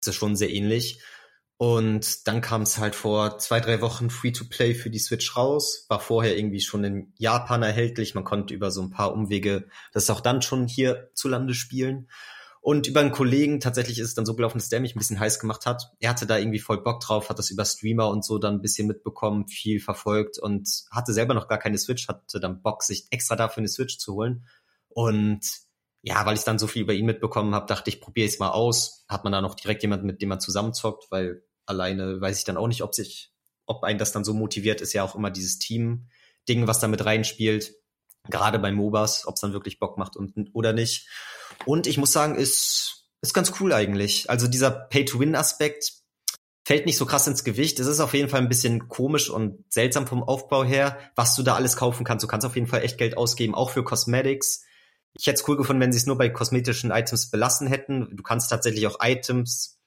[0.00, 1.00] ist es schon sehr ähnlich.
[1.62, 5.86] Und dann kam es halt vor zwei, drei Wochen Free-to-Play für die Switch raus.
[5.88, 8.16] War vorher irgendwie schon in Japan erhältlich.
[8.16, 12.10] Man konnte über so ein paar Umwege das auch dann schon hier zu Lande spielen.
[12.62, 15.20] Und über einen Kollegen, tatsächlich ist es dann so gelaufen, dass der mich ein bisschen
[15.20, 15.92] heiß gemacht hat.
[16.00, 18.60] Er hatte da irgendwie voll Bock drauf, hat das über Streamer und so dann ein
[18.60, 23.06] bisschen mitbekommen, viel verfolgt und hatte selber noch gar keine Switch, hatte dann Bock, sich
[23.10, 24.48] extra dafür eine Switch zu holen.
[24.88, 25.42] Und
[26.00, 28.50] ja, weil ich dann so viel über ihn mitbekommen habe, dachte ich, probiere es mal
[28.50, 29.04] aus.
[29.08, 32.56] Hat man da noch direkt jemanden, mit dem man zusammenzockt, weil alleine weiß ich dann
[32.56, 33.32] auch nicht, ob sich,
[33.66, 37.04] ob einen das dann so motiviert, ist ja auch immer dieses Team-Ding, was da mit
[37.04, 37.74] reinspielt.
[38.30, 41.08] Gerade bei MOBAs, ob es dann wirklich Bock macht und, oder nicht.
[41.64, 44.30] Und ich muss sagen, ist, ist ganz cool eigentlich.
[44.30, 46.02] Also dieser Pay-to-Win-Aspekt
[46.64, 47.80] fällt nicht so krass ins Gewicht.
[47.80, 51.42] Es ist auf jeden Fall ein bisschen komisch und seltsam vom Aufbau her, was du
[51.42, 52.22] da alles kaufen kannst.
[52.22, 54.62] Du kannst auf jeden Fall echt Geld ausgeben, auch für Cosmetics.
[55.14, 58.16] Ich hätte es cool gefunden, wenn sie es nur bei kosmetischen Items belassen hätten.
[58.16, 59.81] Du kannst tatsächlich auch Items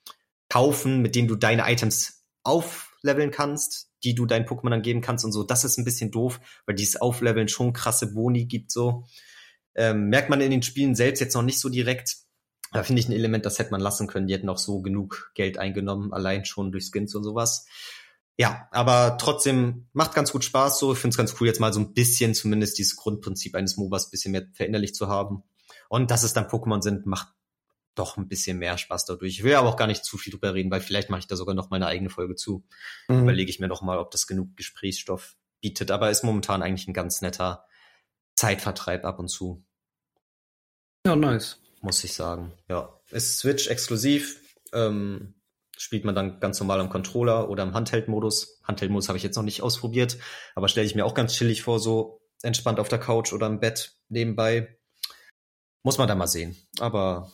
[0.55, 5.25] kaufen, mit denen du deine Items aufleveln kannst, die du deinen Pokémon dann geben kannst
[5.25, 5.43] und so.
[5.43, 9.03] Das ist ein bisschen doof, weil dieses Aufleveln schon krasse Boni gibt so.
[9.75, 12.15] Ähm, merkt man in den Spielen selbst jetzt noch nicht so direkt.
[12.71, 14.27] Da finde ich ein Element, das hätte man lassen können.
[14.27, 17.65] Die hätten auch so genug Geld eingenommen, allein schon durch Skins und sowas.
[18.37, 20.93] Ja, aber trotzdem macht ganz gut Spaß so.
[20.93, 24.09] Ich finde es ganz cool, jetzt mal so ein bisschen zumindest dieses Grundprinzip eines MOBAs
[24.09, 25.43] bisschen mehr verinnerlicht zu haben.
[25.89, 27.34] Und dass es dann Pokémon sind, macht
[27.95, 29.31] doch ein bisschen mehr Spaß dadurch.
[29.31, 31.35] Ich will aber auch gar nicht zu viel drüber reden, weil vielleicht mache ich da
[31.35, 32.65] sogar noch mal eine eigene Folge zu.
[33.07, 33.23] Mhm.
[33.23, 35.91] Überlege ich mir noch mal, ob das genug Gesprächsstoff bietet.
[35.91, 37.65] Aber ist momentan eigentlich ein ganz netter
[38.35, 39.63] Zeitvertreib ab und zu.
[41.05, 41.61] Ja, nice.
[41.81, 42.53] Muss ich sagen.
[42.69, 42.99] Ja.
[43.11, 44.41] Ist Switch exklusiv.
[44.73, 45.35] Ähm,
[45.77, 48.61] spielt man dann ganz normal am Controller oder im Handheld-Modus.
[48.63, 50.17] Handheld-Modus habe ich jetzt noch nicht ausprobiert,
[50.55, 53.59] aber stelle ich mir auch ganz chillig vor, so entspannt auf der Couch oder im
[53.59, 54.77] Bett nebenbei.
[55.83, 56.55] Muss man da mal sehen.
[56.79, 57.31] Aber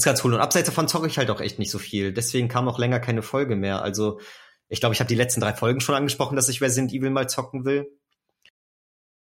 [0.00, 0.34] ist ganz cool.
[0.34, 2.12] Und abseits davon zocke ich halt auch echt nicht so viel.
[2.12, 3.82] Deswegen kam auch länger keine Folge mehr.
[3.82, 4.20] Also
[4.68, 7.28] ich glaube, ich habe die letzten drei Folgen schon angesprochen, dass ich Resident Evil mal
[7.28, 7.86] zocken will.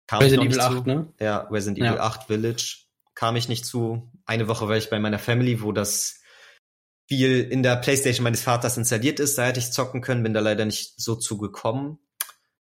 [0.06, 0.82] Kam Resident Evil 8, zu.
[0.84, 1.12] ne?
[1.20, 1.92] Ja, Resident ja.
[1.92, 4.10] Evil 8 Village kam ich nicht zu.
[4.24, 6.20] Eine Woche war ich bei meiner Family, wo das
[7.04, 9.36] Spiel in der Playstation meines Vaters installiert ist.
[9.36, 11.98] Da hätte ich zocken können, bin da leider nicht so zugekommen.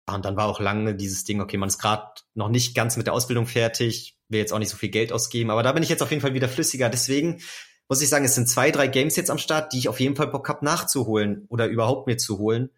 [0.07, 3.07] Und dann war auch lange dieses Ding, okay, man ist gerade noch nicht ganz mit
[3.07, 5.88] der Ausbildung fertig, will jetzt auch nicht so viel Geld ausgeben, aber da bin ich
[5.88, 6.90] jetzt auf jeden Fall wieder flüssiger.
[6.90, 7.40] Deswegen
[7.88, 10.16] muss ich sagen, es sind zwei, drei Games jetzt am Start, die ich auf jeden
[10.16, 12.70] Fall Bock hab nachzuholen oder überhaupt mir zu holen.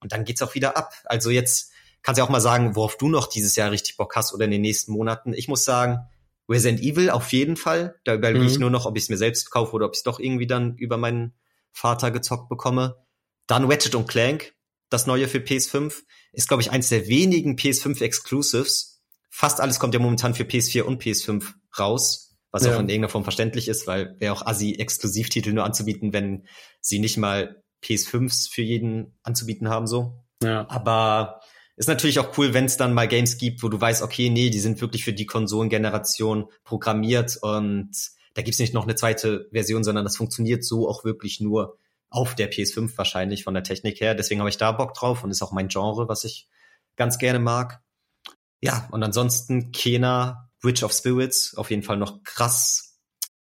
[0.00, 0.92] Und dann geht's auch wieder ab.
[1.04, 1.72] Also jetzt
[2.02, 4.44] kannst du ja auch mal sagen, worauf du noch dieses Jahr richtig Bock hast oder
[4.44, 5.32] in den nächsten Monaten.
[5.32, 6.06] Ich muss sagen,
[6.48, 7.98] Resident Evil auf jeden Fall.
[8.04, 8.50] Da überlege mhm.
[8.50, 10.46] ich nur noch, ob ich es mir selbst kaufe oder ob ich es doch irgendwie
[10.46, 11.34] dann über meinen
[11.72, 12.96] Vater gezockt bekomme.
[13.46, 14.54] Dann Ratchet und Clank,
[14.90, 19.02] das neue für PS5, ist, glaube ich, eins der wenigen PS5 Exclusives.
[19.30, 21.44] Fast alles kommt ja momentan für PS4 und PS5
[21.78, 22.23] raus,
[22.54, 22.70] was ja.
[22.70, 26.46] auch in irgendeiner Form verständlich ist, weil wäre auch assi, Exklusivtitel nur anzubieten, wenn
[26.80, 30.22] sie nicht mal PS5s für jeden anzubieten haben, so.
[30.40, 30.64] Ja.
[30.70, 31.40] Aber
[31.74, 34.50] ist natürlich auch cool, wenn es dann mal Games gibt, wo du weißt, okay, nee,
[34.50, 37.90] die sind wirklich für die Konsolengeneration programmiert und
[38.34, 41.76] da gibt's nicht noch eine zweite Version, sondern das funktioniert so auch wirklich nur
[42.08, 44.14] auf der PS5 wahrscheinlich von der Technik her.
[44.14, 46.46] Deswegen habe ich da Bock drauf und ist auch mein Genre, was ich
[46.94, 47.82] ganz gerne mag.
[48.60, 52.98] Ja, und ansonsten Kena, Bridge of Spirits, auf jeden Fall noch krass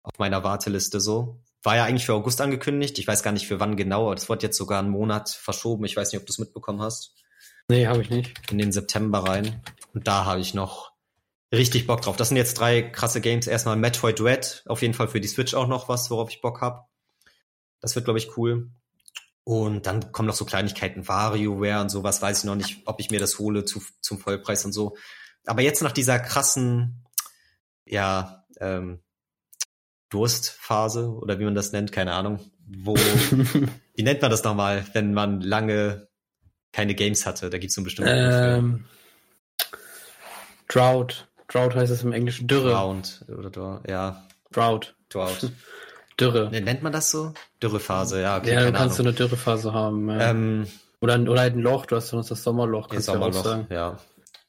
[0.02, 1.40] auf meiner Warteliste so.
[1.62, 2.98] War ja eigentlich für August angekündigt.
[2.98, 5.84] Ich weiß gar nicht für wann genau, das wird jetzt sogar einen Monat verschoben.
[5.84, 7.14] Ich weiß nicht, ob du es mitbekommen hast.
[7.68, 8.34] Nee, habe ich nicht.
[8.50, 9.62] In den September rein.
[9.94, 10.90] Und da habe ich noch
[11.52, 12.16] richtig Bock drauf.
[12.16, 13.46] Das sind jetzt drei krasse Games.
[13.46, 16.60] Erstmal Metroid Red, auf jeden Fall für die Switch auch noch was, worauf ich Bock
[16.62, 16.88] hab.
[17.80, 18.72] Das wird, glaube ich, cool.
[19.44, 23.10] Und dann kommen noch so Kleinigkeiten, WarioWare und sowas, weiß ich noch nicht, ob ich
[23.10, 24.96] mir das hole zu, zum Vollpreis und so.
[25.46, 27.03] Aber jetzt nach dieser krassen,
[27.86, 29.00] ja, ähm,
[30.10, 32.94] Durstphase oder wie man das nennt, keine Ahnung, wo,
[33.94, 36.08] wie nennt man das nochmal, wenn man lange
[36.72, 37.50] keine Games hatte.
[37.50, 38.84] Da gibt es so einen bestimmten ähm,
[40.68, 41.28] Drought.
[41.48, 42.46] Drought heißt es im Englischen.
[42.46, 42.70] Dürre.
[42.70, 44.26] Drought oder ja.
[44.50, 44.94] Drought.
[45.08, 45.50] Drought.
[46.20, 46.50] Dürre.
[46.50, 47.34] Ne, nennt man das so?
[47.62, 48.38] Dürrephase, ja.
[48.38, 48.96] Okay, ja, du kannst Ahnung.
[48.96, 50.08] so eine Dürrephase haben.
[50.08, 50.30] Ja.
[50.30, 50.66] Ähm,
[51.00, 52.92] oder, oder halt ein Loch, du hast sonst das Sommerloch.
[52.92, 53.98] Ja, Sommerloch, ja.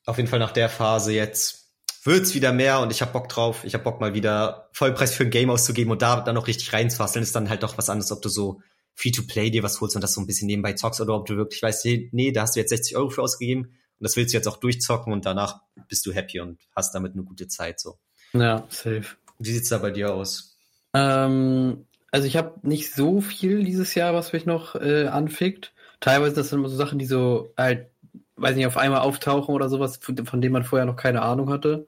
[0.06, 1.65] Auf jeden Fall nach der Phase jetzt
[2.06, 3.64] wird's wieder mehr und ich hab Bock drauf.
[3.64, 6.72] Ich hab Bock mal wieder Vollpreis für ein Game auszugeben und da dann noch richtig
[6.72, 7.24] reinzufasseln.
[7.24, 8.62] Ist dann halt doch was anderes, ob du so
[8.96, 11.62] Free-to-Play dir was holst und das so ein bisschen nebenbei zockst oder ob du wirklich
[11.62, 14.48] weißt, nee, da hast du jetzt 60 Euro für ausgegeben und das willst du jetzt
[14.48, 17.98] auch durchzocken und danach bist du happy und hast damit eine gute Zeit so.
[18.34, 19.06] Ja, safe.
[19.38, 20.58] Wie sieht's da bei dir aus?
[20.94, 25.74] Ähm, also ich habe nicht so viel dieses Jahr, was mich noch äh, anfickt.
[26.00, 27.90] Teilweise das sind immer so Sachen, die so halt,
[28.38, 31.50] weiß nicht, auf einmal auftauchen oder sowas, von, von denen man vorher noch keine Ahnung
[31.50, 31.88] hatte.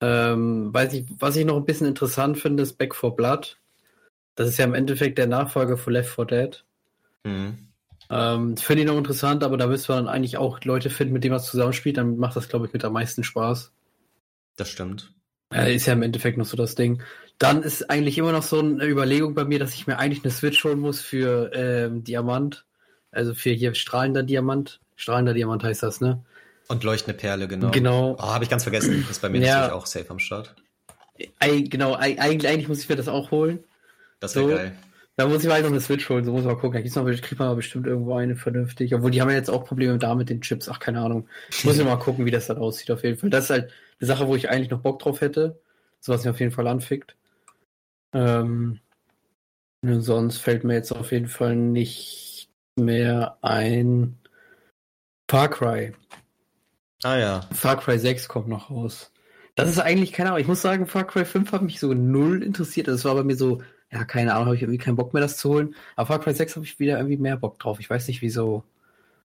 [0.00, 3.58] Ähm, weiß ich, was ich noch ein bisschen interessant finde, ist Back for Blood.
[4.34, 6.64] Das ist ja im Endeffekt der Nachfolger von Left 4 Dead.
[7.24, 7.58] Mhm.
[8.08, 11.24] Ähm, Finde ich noch interessant, aber da müssen wir dann eigentlich auch Leute finden, mit
[11.24, 11.96] denen man zusammenspielt.
[11.96, 13.72] Dann macht das, glaube ich, mit am meisten Spaß.
[14.56, 15.12] Das stimmt.
[15.52, 17.02] Äh, ist ja im Endeffekt noch so das Ding.
[17.38, 20.32] Dann ist eigentlich immer noch so eine Überlegung bei mir, dass ich mir eigentlich eine
[20.32, 22.64] Switch holen muss für ähm, Diamant.
[23.10, 24.80] Also für hier strahlender Diamant.
[24.96, 26.24] Strahlender Diamant heißt das, ne?
[26.68, 27.70] Und leuchtende Perle, genau.
[27.70, 28.16] Genau.
[28.18, 29.02] Oh, habe ich ganz vergessen.
[29.02, 29.54] Das ist bei mir ja.
[29.54, 30.54] natürlich auch safe am Start.
[31.42, 33.64] I, genau, I, eigentlich, eigentlich muss ich mir das auch holen.
[34.20, 34.72] Das wäre so, geil.
[35.16, 36.82] Da muss ich mal halt noch eine Switch holen, so muss man gucken.
[36.82, 38.94] Da noch, kriegt man bestimmt irgendwo eine vernünftig.
[38.94, 40.68] Obwohl, die haben ja jetzt auch Probleme da mit den Chips.
[40.68, 41.26] Ach, keine Ahnung.
[41.50, 43.30] Ich muss ja mal gucken, wie das dann aussieht, auf jeden Fall.
[43.30, 45.58] Das ist halt eine Sache, wo ich eigentlich noch Bock drauf hätte.
[46.00, 47.16] So was mir auf jeden Fall anfickt.
[48.12, 48.80] Ähm,
[49.82, 54.18] sonst fällt mir jetzt auf jeden Fall nicht mehr ein
[55.30, 55.94] Far Cry.
[57.06, 57.40] Ah ja.
[57.52, 59.12] Far Cry 6 kommt noch raus.
[59.54, 62.42] Das ist eigentlich, keine Ahnung, ich muss sagen, Far Cry 5 hat mich so null
[62.42, 62.88] interessiert.
[62.88, 65.36] Das war bei mir so ja, keine Ahnung, habe ich irgendwie keinen Bock mehr, das
[65.36, 65.74] zu holen.
[65.94, 67.78] Aber Far Cry 6 habe ich wieder irgendwie mehr Bock drauf.
[67.80, 68.64] Ich weiß nicht wieso.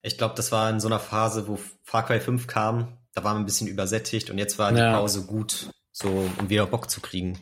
[0.01, 3.35] Ich glaube, das war in so einer Phase, wo Far Cry 5 kam, da waren
[3.35, 4.93] wir ein bisschen übersättigt und jetzt war die ja.
[4.93, 7.37] Pause gut, so um wieder Bock zu kriegen.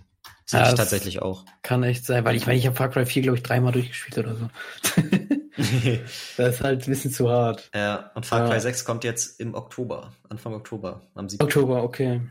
[0.50, 1.46] Das ja, hatte ich tatsächlich auch.
[1.62, 4.18] Kann echt sein, weil ich meine, ich habe Far Cry 4, glaube ich, dreimal durchgespielt
[4.18, 4.50] oder so.
[6.38, 7.70] das ist halt ein bisschen zu hart.
[7.76, 8.60] Ja, und Far Cry ja.
[8.60, 11.44] 6 kommt jetzt im Oktober, Anfang Oktober, am 7.
[11.44, 12.22] Oktober, okay.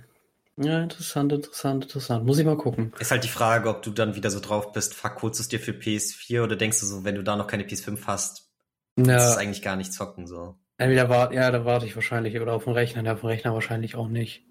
[0.57, 2.27] Ja, interessant, interessant, interessant.
[2.27, 2.93] Muss ich mal gucken.
[2.99, 5.71] Ist halt die Frage, ob du dann wieder so drauf bist, du es dir für
[5.71, 8.51] PS4 oder denkst du so, wenn du da noch keine PS5 hast,
[8.97, 9.17] ja.
[9.17, 10.57] ist es eigentlich gar nicht zocken, so.
[10.77, 13.55] Entweder wart, ja, da warte ich wahrscheinlich, oder auf dem Rechner, ja, auf dem Rechner
[13.55, 14.48] wahrscheinlich auch nicht.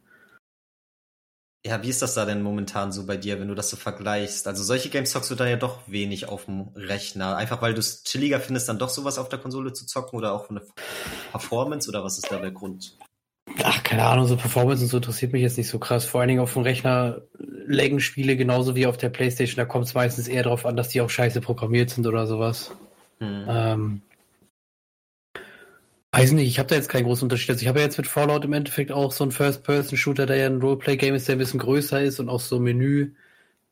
[1.67, 4.47] Ja, wie ist das da denn momentan so bei dir, wenn du das so vergleichst?
[4.47, 7.35] Also solche Games zockst du da ja doch wenig auf dem Rechner.
[7.35, 10.31] Einfach weil du es chilliger findest, dann doch sowas auf der Konsole zu zocken oder
[10.31, 10.63] auch von der
[11.31, 12.97] Performance oder was ist da der Grund?
[13.63, 16.05] Ach, keine Ahnung, so Performance und so interessiert mich jetzt nicht so krass.
[16.05, 19.57] Vor allen Dingen auf dem Rechner laggen Spiele genauso wie auf der Playstation.
[19.57, 22.71] Da kommt es meistens eher darauf an, dass die auch scheiße programmiert sind oder sowas.
[23.19, 23.45] Hm.
[23.49, 24.01] Ähm,
[26.17, 27.51] Weiß nicht, ich habe da jetzt keinen großen Unterschied.
[27.51, 30.47] Also ich habe ja jetzt mit Fallout im Endeffekt auch so einen First-Person-Shooter, der ja
[30.47, 33.13] ein Roleplay-Game ist, der ein bisschen größer ist und auch so Menüführung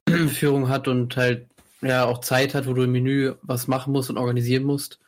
[0.69, 1.47] hat und halt
[1.81, 4.99] ja auch Zeit hat, wo du im Menü was machen musst und organisieren musst.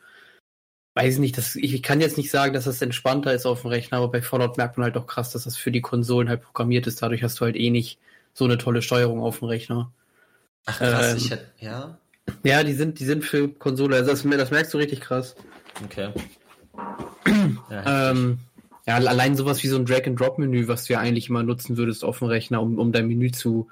[0.94, 3.98] Weiß nicht, das, ich, kann jetzt nicht sagen, dass das entspannter ist auf dem Rechner,
[3.98, 6.88] aber bei Fallout merkt man halt auch krass, dass das für die Konsolen halt programmiert
[6.88, 7.00] ist.
[7.02, 8.00] Dadurch hast du halt eh nicht
[8.34, 9.92] so eine tolle Steuerung auf dem Rechner.
[10.66, 11.98] Ach krass, ähm, ich hätte, ja.
[12.42, 15.36] Ja, die sind, die sind für Konsole, also das, das merkst du richtig krass.
[15.84, 16.10] Okay.
[17.70, 18.38] Ja, ähm,
[18.86, 22.20] ja, allein sowas wie so ein Drag-and-Drop-Menü, was du ja eigentlich immer nutzen würdest auf
[22.20, 23.68] dem Rechner, um, um dein Menü zu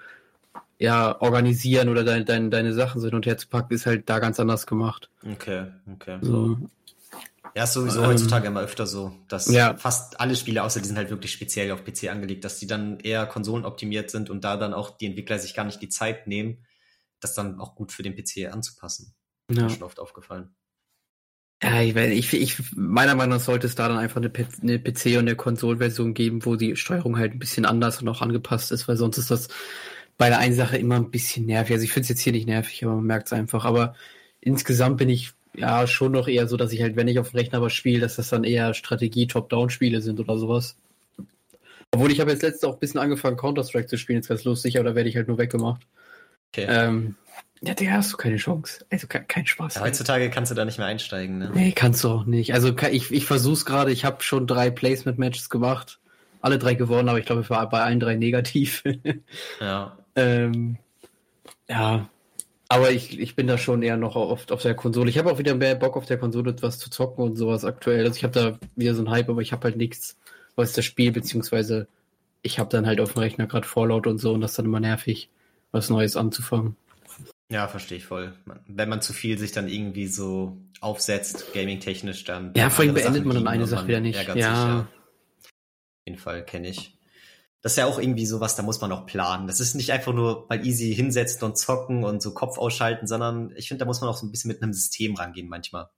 [0.78, 4.10] ja, organisieren oder dein, dein, deine Sachen so hin und her zu packen, ist halt
[4.10, 5.08] da ganz anders gemacht.
[5.24, 6.18] Okay, okay.
[6.20, 6.58] So.
[7.54, 9.74] Ja, ist sowieso ähm, heutzutage immer öfter so, dass ja.
[9.78, 13.00] fast alle Spiele, außer die sind halt wirklich speziell auf PC angelegt, dass die dann
[13.00, 16.66] eher konsolenoptimiert sind und da dann auch die Entwickler sich gar nicht die Zeit nehmen,
[17.20, 19.14] das dann auch gut für den PC anzupassen.
[19.50, 19.62] Ja.
[19.62, 20.54] Mir schon oft aufgefallen.
[21.62, 24.30] Ja, ich, weiß, ich, ich, meiner Meinung nach sollte es da dann einfach eine,
[24.62, 28.20] eine PC- und eine Konsolversion geben, wo die Steuerung halt ein bisschen anders und auch
[28.20, 29.48] angepasst ist, weil sonst ist das
[30.18, 31.72] bei der einen Sache immer ein bisschen nervig.
[31.74, 33.64] Also ich finde es jetzt hier nicht nervig, aber man merkt es einfach.
[33.64, 33.94] Aber
[34.40, 37.38] insgesamt bin ich ja schon noch eher so, dass ich halt, wenn ich auf dem
[37.38, 40.76] Rechner was spiele, dass das dann eher Strategie-Top-Down-Spiele sind oder sowas.
[41.90, 44.78] Obwohl ich habe jetzt letztens auch ein bisschen angefangen, Counter-Strike zu spielen, jetzt ganz lustig,
[44.78, 45.82] aber da werde ich halt nur weggemacht.
[46.52, 46.66] Okay.
[46.68, 47.14] Ähm,
[47.62, 48.84] ja, Digga, hast du keine Chance.
[48.90, 49.76] Also kein Spaß.
[49.76, 51.50] Ja, heutzutage kannst du da nicht mehr einsteigen, ne?
[51.54, 52.52] Nee, kannst du auch nicht.
[52.52, 55.98] Also ich, ich versuch's gerade, ich habe schon drei Placement-Matches gemacht.
[56.42, 58.84] Alle drei gewonnen, aber ich glaube, ich war bei allen drei negativ.
[59.60, 59.96] ja.
[60.14, 60.76] ähm,
[61.68, 62.08] ja.
[62.68, 65.08] Aber ich, ich bin da schon eher noch oft auf der Konsole.
[65.08, 68.04] Ich habe auch wieder mehr Bock auf der Konsole was zu zocken und sowas aktuell.
[68.04, 70.18] Also ich habe da wieder so einen Hype, aber ich habe halt nichts,
[70.56, 71.88] was das Spiel, beziehungsweise
[72.42, 74.66] ich habe dann halt auf dem Rechner gerade Fallout und so und das ist dann
[74.66, 75.30] immer nervig,
[75.72, 76.76] was Neues anzufangen.
[77.50, 78.34] Ja, verstehe ich voll.
[78.66, 82.52] Wenn man zu viel sich dann irgendwie so aufsetzt, gaming-technisch, dann.
[82.56, 84.16] Ja, vor allem beendet man dann eine Sache wieder nicht.
[84.26, 84.32] Ja.
[84.32, 84.80] Sich, ja.
[84.80, 84.88] Auf
[86.06, 86.98] jeden Fall kenne ich.
[87.62, 89.46] Das ist ja auch irgendwie sowas, da muss man auch planen.
[89.48, 93.52] Das ist nicht einfach nur mal easy hinsetzen und zocken und so Kopf ausschalten, sondern
[93.56, 95.88] ich finde, da muss man auch so ein bisschen mit einem System rangehen manchmal.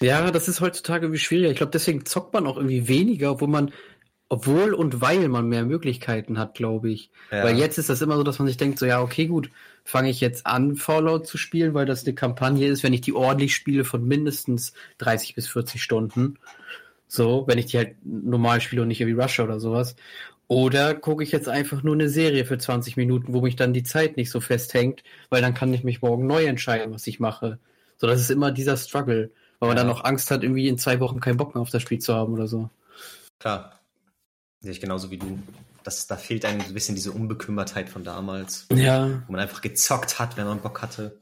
[0.00, 1.50] Ja, das ist heutzutage irgendwie schwieriger.
[1.50, 3.72] Ich glaube, deswegen zockt man auch irgendwie weniger, obwohl man,
[4.30, 7.10] obwohl und weil man mehr Möglichkeiten hat, glaube ich.
[7.32, 7.42] Ja.
[7.44, 9.50] Weil jetzt ist das immer so, dass man sich denkt, so ja, okay, gut,
[9.84, 13.12] fange ich jetzt an, Fallout zu spielen, weil das eine Kampagne ist, wenn ich die
[13.12, 16.38] ordentlich spiele von mindestens 30 bis 40 Stunden.
[17.08, 19.96] So, wenn ich die halt normal spiele und nicht wie Russia oder sowas.
[20.46, 23.82] Oder gucke ich jetzt einfach nur eine Serie für 20 Minuten, wo mich dann die
[23.82, 27.58] Zeit nicht so festhängt, weil dann kann ich mich morgen neu entscheiden, was ich mache.
[27.98, 29.82] So, das ist immer dieser Struggle, weil man ja.
[29.82, 32.14] dann auch Angst hat, irgendwie in zwei Wochen keinen Bock mehr auf das Spiel zu
[32.14, 32.70] haben oder so.
[33.40, 33.79] Klar.
[34.60, 35.38] Sehe ich genauso wie du
[35.84, 38.66] das, da fehlt einem ein bisschen diese Unbekümmertheit von damals.
[38.72, 39.22] Ja.
[39.26, 41.18] Wo man einfach gezockt hat, wenn man Bock hatte.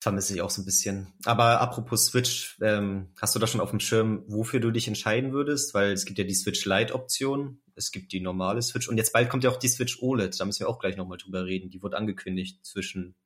[0.00, 1.12] Vermisse ich auch so ein bisschen.
[1.24, 5.32] Aber apropos Switch, ähm, hast du da schon auf dem Schirm, wofür du dich entscheiden
[5.32, 5.74] würdest?
[5.74, 9.28] Weil es gibt ja die Switch Lite-Option, es gibt die normale Switch und jetzt bald
[9.28, 10.38] kommt ja auch die Switch OLED.
[10.38, 11.70] Da müssen wir auch gleich nochmal drüber reden.
[11.70, 13.16] Die wurde angekündigt zwischen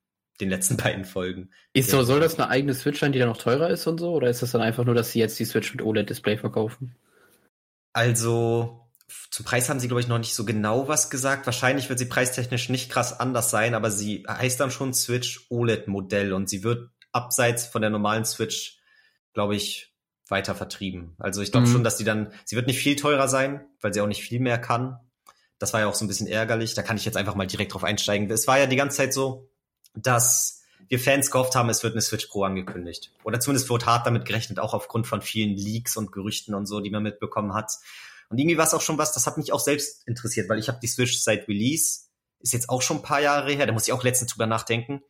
[0.41, 1.51] den letzten beiden Folgen.
[1.75, 4.13] Ist so, soll das eine eigene Switch sein, die dann noch teurer ist und so?
[4.13, 6.97] Oder ist das dann einfach nur, dass sie jetzt die Switch mit OLED-Display verkaufen?
[7.95, 8.82] Also,
[9.31, 11.47] zum Preis haben sie, glaube ich, noch nicht so genau was gesagt.
[11.47, 16.33] Wahrscheinlich wird sie preistechnisch nicht krass anders sein, aber sie heißt dann schon Switch OLED-Modell
[16.33, 18.79] und sie wird abseits von der normalen Switch,
[19.33, 19.95] glaube ich,
[20.29, 21.15] weiter vertrieben.
[21.19, 21.73] Also ich glaube mhm.
[21.73, 24.41] schon, dass sie dann, sie wird nicht viel teurer sein, weil sie auch nicht viel
[24.41, 24.99] mehr kann.
[25.59, 26.75] Das war ja auch so ein bisschen ärgerlich.
[26.75, 28.31] Da kann ich jetzt einfach mal direkt drauf einsteigen.
[28.31, 29.51] Es war ja die ganze Zeit so,
[29.95, 33.13] dass wir Fans gehofft haben, es wird eine Switch Pro angekündigt.
[33.25, 36.81] Oder zumindest wurde hart damit gerechnet, auch aufgrund von vielen Leaks und Gerüchten und so,
[36.81, 37.73] die man mitbekommen hat.
[38.33, 40.69] Und irgendwie war es auch schon was, das hat mich auch selbst interessiert, weil ich
[40.69, 42.05] habe die Switch seit Release,
[42.41, 45.03] ist jetzt auch schon ein paar Jahre her, da muss ich auch letztens drüber nachdenken.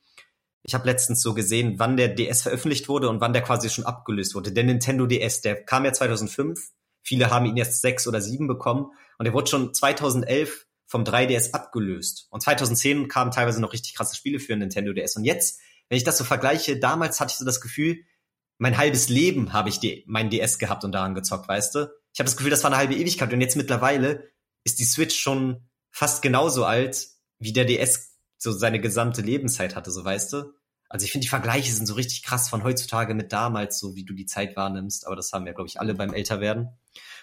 [0.64, 3.86] Ich habe letztens so gesehen, wann der DS veröffentlicht wurde und wann der quasi schon
[3.86, 4.50] abgelöst wurde.
[4.50, 6.72] Der Nintendo DS, der kam ja 2005.
[7.00, 11.52] Viele haben ihn erst sechs oder sieben bekommen und der wurde schon 2011 vom 3DS
[11.52, 12.26] abgelöst.
[12.30, 15.16] Und 2010 kamen teilweise noch richtig krasse Spiele für Nintendo DS.
[15.16, 17.98] Und jetzt, wenn ich das so vergleiche, damals hatte ich so das Gefühl,
[18.58, 21.90] mein halbes Leben habe ich die, mein DS gehabt und daran gezockt, weißt du?
[22.12, 24.28] Ich habe das Gefühl, das war eine halbe Ewigkeit und jetzt mittlerweile
[24.64, 29.90] ist die Switch schon fast genauso alt, wie der DS so seine gesamte Lebenszeit hatte,
[29.90, 30.52] so weißt du?
[30.88, 34.04] Also ich finde, die Vergleiche sind so richtig krass von heutzutage mit damals, so wie
[34.04, 35.06] du die Zeit wahrnimmst.
[35.06, 36.68] Aber das haben wir, glaube ich, alle beim Älterwerden.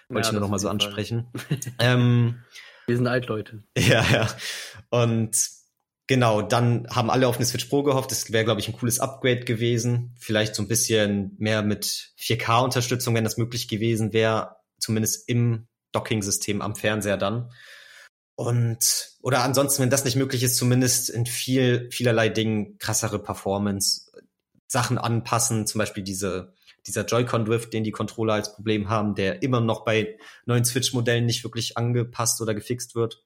[0.07, 1.31] Wollte ja, ich nur noch mal so ansprechen.
[1.79, 2.43] ähm,
[2.87, 3.63] wir sind Altleute.
[3.77, 4.27] Ja, ja.
[4.89, 5.37] Und
[6.09, 8.11] genau, dann haben alle auf eine Switch Pro gehofft.
[8.11, 10.15] Das wäre, glaube ich, ein cooles Upgrade gewesen.
[10.17, 14.55] Vielleicht so ein bisschen mehr mit 4K-Unterstützung, wenn das möglich gewesen wäre.
[14.79, 17.51] Zumindest im Docking-System am Fernseher dann.
[18.35, 24.11] Und, oder ansonsten, wenn das nicht möglich ist, zumindest in viel, vielerlei Dingen krassere Performance,
[24.67, 26.55] Sachen anpassen, zum Beispiel diese,
[26.87, 31.43] dieser Joy-Con-Drift, den die Controller als Problem haben, der immer noch bei neuen Switch-Modellen nicht
[31.43, 33.23] wirklich angepasst oder gefixt wird.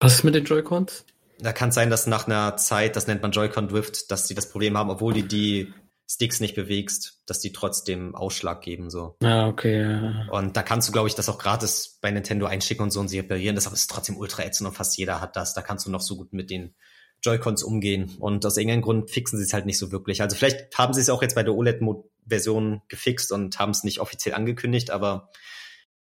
[0.00, 1.06] Was ist mit den Joy-Cons?
[1.44, 4.48] Da kann es sein, dass nach einer Zeit, das nennt man Joy-Con-Drift, dass sie das
[4.48, 5.74] Problem haben, obwohl die die
[6.10, 9.16] Sticks nicht bewegst, dass die trotzdem Ausschlag geben, so.
[9.22, 9.82] Ah, okay.
[9.82, 10.28] Ja.
[10.30, 13.08] Und da kannst du, glaube ich, das auch gratis bei Nintendo einschicken und so und
[13.08, 13.56] sie reparieren.
[13.56, 15.52] Das ist trotzdem ultra ätzend und fast jeder hat das.
[15.52, 16.74] Da kannst du noch so gut mit den
[17.22, 18.16] Joy-Cons umgehen.
[18.20, 20.22] Und aus irgendeinem Grund fixen sie es halt nicht so wirklich.
[20.22, 24.00] Also vielleicht haben sie es auch jetzt bei der OLED-Version gefixt und haben es nicht
[24.00, 25.30] offiziell angekündigt, aber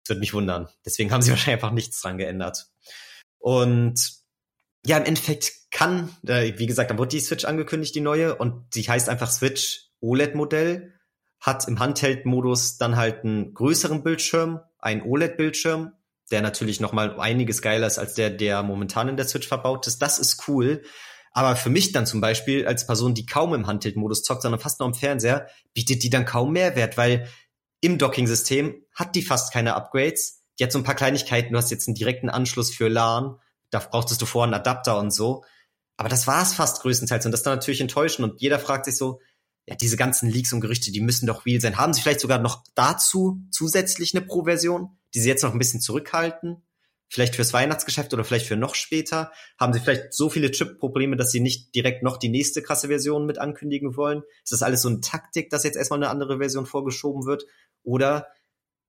[0.03, 0.67] es wird mich wundern.
[0.83, 2.71] Deswegen haben sie wahrscheinlich einfach nichts dran geändert.
[3.37, 4.16] Und
[4.87, 8.73] ja, im Endeffekt kann, äh, wie gesagt, dann wurde die Switch angekündigt, die neue, und
[8.73, 10.93] sie heißt einfach Switch OLED-Modell,
[11.41, 15.91] hat im Handheld-Modus dann halt einen größeren Bildschirm, einen OLED-Bildschirm,
[16.31, 19.87] der natürlich noch mal einiges geiler ist als der, der momentan in der Switch verbaut
[19.87, 20.01] ist.
[20.01, 20.83] Das ist cool.
[21.31, 24.79] Aber für mich dann zum Beispiel als Person, die kaum im Handheld-Modus zockt, sondern fast
[24.79, 27.27] nur am Fernseher, bietet die dann kaum Mehrwert, weil
[27.81, 30.43] im Docking-System hat die fast keine Upgrades.
[30.57, 31.51] Die hat so ein paar Kleinigkeiten.
[31.51, 33.37] Du hast jetzt einen direkten Anschluss für LAN.
[33.69, 35.43] Da brauchtest du vorher einen Adapter und so.
[35.97, 37.25] Aber das war es fast größtenteils.
[37.25, 38.31] Und das ist dann natürlich enttäuschend.
[38.31, 39.19] Und jeder fragt sich so,
[39.65, 41.77] ja, diese ganzen Leaks und Gerüchte, die müssen doch real sein.
[41.77, 45.81] Haben sie vielleicht sogar noch dazu zusätzlich eine Pro-Version, die sie jetzt noch ein bisschen
[45.81, 46.63] zurückhalten?
[47.09, 49.31] Vielleicht fürs Weihnachtsgeschäft oder vielleicht für noch später?
[49.59, 53.25] Haben sie vielleicht so viele Chip-Probleme, dass sie nicht direkt noch die nächste krasse Version
[53.25, 54.23] mit ankündigen wollen?
[54.43, 57.45] Ist das alles so eine Taktik, dass jetzt erstmal eine andere Version vorgeschoben wird?
[57.83, 58.27] Oder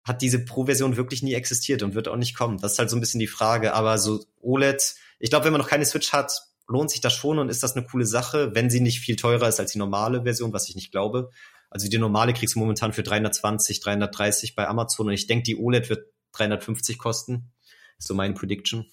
[0.08, 2.58] hat diese Pro-Version wirklich nie existiert und wird auch nicht kommen?
[2.58, 3.74] Das ist halt so ein bisschen die Frage.
[3.74, 6.32] Aber so OLED, ich glaube, wenn man noch keine Switch hat,
[6.66, 9.48] lohnt sich das schon und ist das eine coole Sache, wenn sie nicht viel teurer
[9.48, 11.30] ist als die normale Version, was ich nicht glaube.
[11.70, 15.56] Also die normale kriegst du momentan für 320, 330 bei Amazon und ich denke, die
[15.56, 17.52] OLED wird 350 kosten.
[17.98, 18.86] Ist so mein Prediction.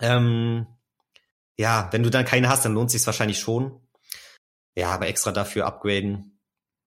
[0.00, 0.66] Ähm,
[1.56, 3.80] ja, wenn du dann keine hast, dann lohnt sich wahrscheinlich schon.
[4.74, 6.38] Ja, aber extra dafür upgraden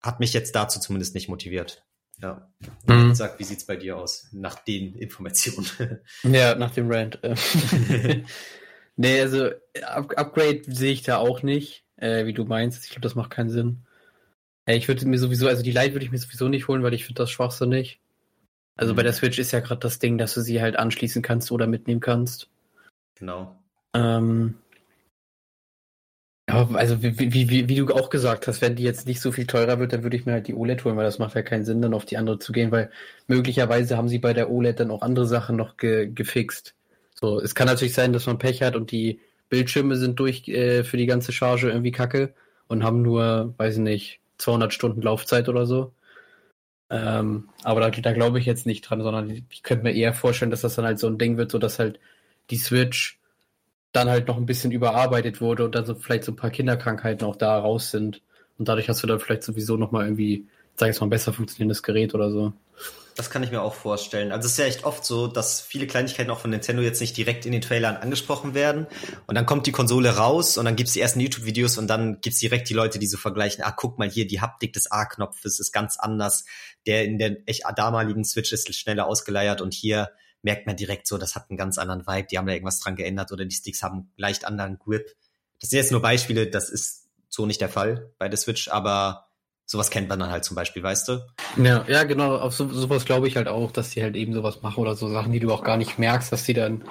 [0.01, 1.85] hat mich jetzt dazu zumindest nicht motiviert.
[2.21, 2.47] Ja.
[2.87, 3.15] Mhm.
[3.15, 5.67] Sag, wie sieht's bei dir aus nach den Informationen?
[6.23, 7.19] Ja, nach dem Rant.
[8.97, 9.49] Nee, also
[9.83, 12.83] Up Upgrade sehe ich da auch nicht, äh, wie du meinst.
[12.83, 13.83] Ich glaube, das macht keinen Sinn.
[14.65, 16.93] Äh, ich würde mir sowieso, also die Lite würde ich mir sowieso nicht holen, weil
[16.93, 17.99] ich finde das schwachsinnig.
[18.75, 18.97] Also mhm.
[18.97, 21.67] bei der Switch ist ja gerade das Ding, dass du sie halt anschließen kannst oder
[21.67, 22.49] mitnehmen kannst.
[23.15, 23.55] Genau.
[23.93, 24.55] Ähm,
[26.73, 29.47] also wie, wie, wie, wie, du auch gesagt hast, wenn die jetzt nicht so viel
[29.47, 31.65] teurer wird, dann würde ich mir halt die OLED holen, weil das macht ja keinen
[31.65, 32.89] Sinn, dann auf die andere zu gehen, weil
[33.27, 36.75] möglicherweise haben sie bei der OLED dann auch andere Sachen noch ge gefixt.
[37.13, 39.19] So, es kann natürlich sein, dass man Pech hat und die
[39.49, 42.33] Bildschirme sind durch äh, für die ganze Charge irgendwie kacke
[42.67, 45.93] und haben nur, weiß ich nicht, 200 Stunden Laufzeit oder so.
[46.89, 50.51] Ähm, aber da, da glaube ich jetzt nicht dran, sondern ich könnte mir eher vorstellen,
[50.51, 51.99] dass das dann halt so ein Ding wird, so dass halt
[52.49, 53.20] die Switch
[53.91, 57.27] dann halt noch ein bisschen überarbeitet wurde und dann so vielleicht so ein paar Kinderkrankheiten
[57.27, 58.21] auch da raus sind.
[58.57, 61.33] Und dadurch hast du dann vielleicht sowieso nochmal irgendwie, sag ich jetzt mal, ein besser
[61.33, 62.53] funktionierendes Gerät oder so.
[63.15, 64.31] Das kann ich mir auch vorstellen.
[64.31, 67.17] Also es ist ja echt oft so, dass viele Kleinigkeiten auch von Nintendo jetzt nicht
[67.17, 68.87] direkt in den Trailern angesprochen werden.
[69.27, 72.39] Und dann kommt die Konsole raus und dann gibt's die ersten YouTube-Videos und dann gibt's
[72.39, 75.73] direkt die Leute, die so vergleichen, ah, guck mal hier, die Haptik des A-Knopfes ist
[75.73, 76.45] ganz anders.
[76.87, 80.09] Der in der echt damaligen Switch ist schneller ausgeleiert und hier
[80.43, 82.95] merkt man direkt so, das hat einen ganz anderen Vibe, die haben da irgendwas dran
[82.95, 85.15] geändert oder die Sticks haben leicht anderen Grip.
[85.59, 89.27] Das sind jetzt nur Beispiele, das ist so nicht der Fall bei der Switch, aber
[89.65, 91.19] sowas kennt man dann halt zum Beispiel, weißt du?
[91.57, 92.37] Ja, ja, genau.
[92.37, 95.07] Auf so, sowas glaube ich halt auch, dass die halt eben sowas machen oder so
[95.09, 96.83] Sachen, die du auch gar nicht merkst, dass die dann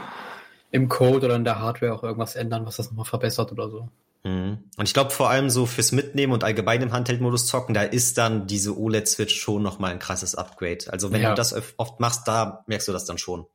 [0.71, 3.89] im Code oder in der Hardware auch irgendwas ändern, was das nochmal verbessert oder so.
[4.23, 4.65] Mhm.
[4.77, 8.19] Und ich glaube vor allem so fürs Mitnehmen und allgemein im Handheld-Modus zocken, da ist
[8.19, 10.85] dann diese OLED-Switch schon nochmal ein krasses Upgrade.
[10.89, 11.31] Also wenn ja.
[11.31, 13.47] du das oft machst, da merkst du das dann schon.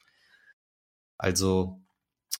[1.17, 1.81] Also.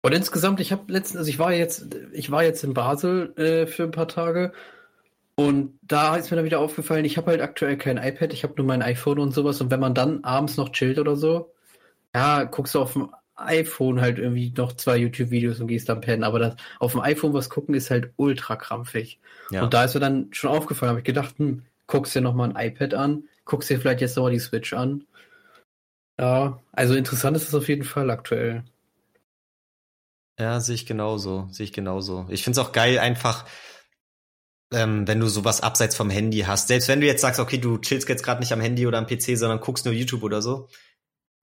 [0.02, 3.68] Und insgesamt, ich habe letztens, also ich war jetzt, ich war jetzt in Basel äh,
[3.68, 4.54] für ein paar Tage
[5.36, 8.54] und da ist mir dann wieder aufgefallen, ich habe halt aktuell kein iPad, ich habe
[8.58, 9.60] nur mein iPhone und sowas.
[9.62, 11.54] Und wenn man dann abends noch chillt oder so,
[12.14, 16.24] ja, guckst du auf dem iPhone halt irgendwie noch zwei YouTube-Videos und gehst dann pennen.
[16.24, 19.20] Aber das, auf dem iPhone was gucken ist halt ultra krampfig.
[19.52, 19.64] Ja.
[19.64, 22.68] Und da ist mir dann schon aufgefallen, habe ich gedacht, hm, guckst dir nochmal ein
[22.72, 25.06] iPad an, guckst dir vielleicht jetzt nochmal die Switch an.
[26.20, 28.64] Ja, also interessant ist es auf jeden Fall aktuell.
[30.40, 32.26] Ja, sehe ich genauso, sehe ich genauso.
[32.30, 33.46] Ich finde es auch geil, einfach,
[34.74, 36.68] ähm, wenn du sowas abseits vom Handy hast.
[36.68, 39.08] Selbst wenn du jetzt sagst, okay, du chillst jetzt gerade nicht am Handy oder am
[39.08, 40.68] PC, sondern guckst nur YouTube oder so,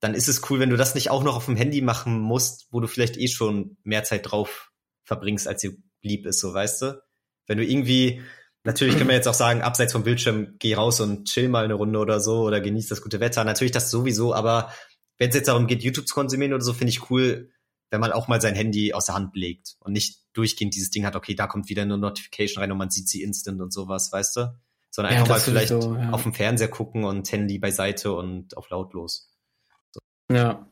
[0.02, 2.66] dann ist es cool, wenn du das nicht auch noch auf dem Handy machen musst,
[2.72, 4.72] wo du vielleicht eh schon mehr Zeit drauf
[5.04, 7.02] verbringst, als dir lieb ist, so weißt du?
[7.46, 8.20] Wenn du irgendwie,
[8.64, 11.74] natürlich können wir jetzt auch sagen, abseits vom Bildschirm, geh raus und chill mal eine
[11.74, 13.44] Runde oder so oder genieß das gute Wetter.
[13.44, 14.72] Natürlich das sowieso, aber
[15.18, 17.52] wenn es jetzt darum geht, YouTube zu konsumieren oder so, finde ich cool,
[17.90, 21.06] wenn man auch mal sein Handy aus der Hand legt und nicht durchgehend dieses Ding
[21.06, 24.10] hat, okay, da kommt wieder eine Notification rein und man sieht sie instant und sowas,
[24.10, 24.58] weißt du?
[24.90, 26.10] Sondern ja, einfach mal vielleicht ja.
[26.10, 29.31] auf dem Fernseher gucken und Handy beiseite und auf lautlos.
[30.34, 30.66] Ja.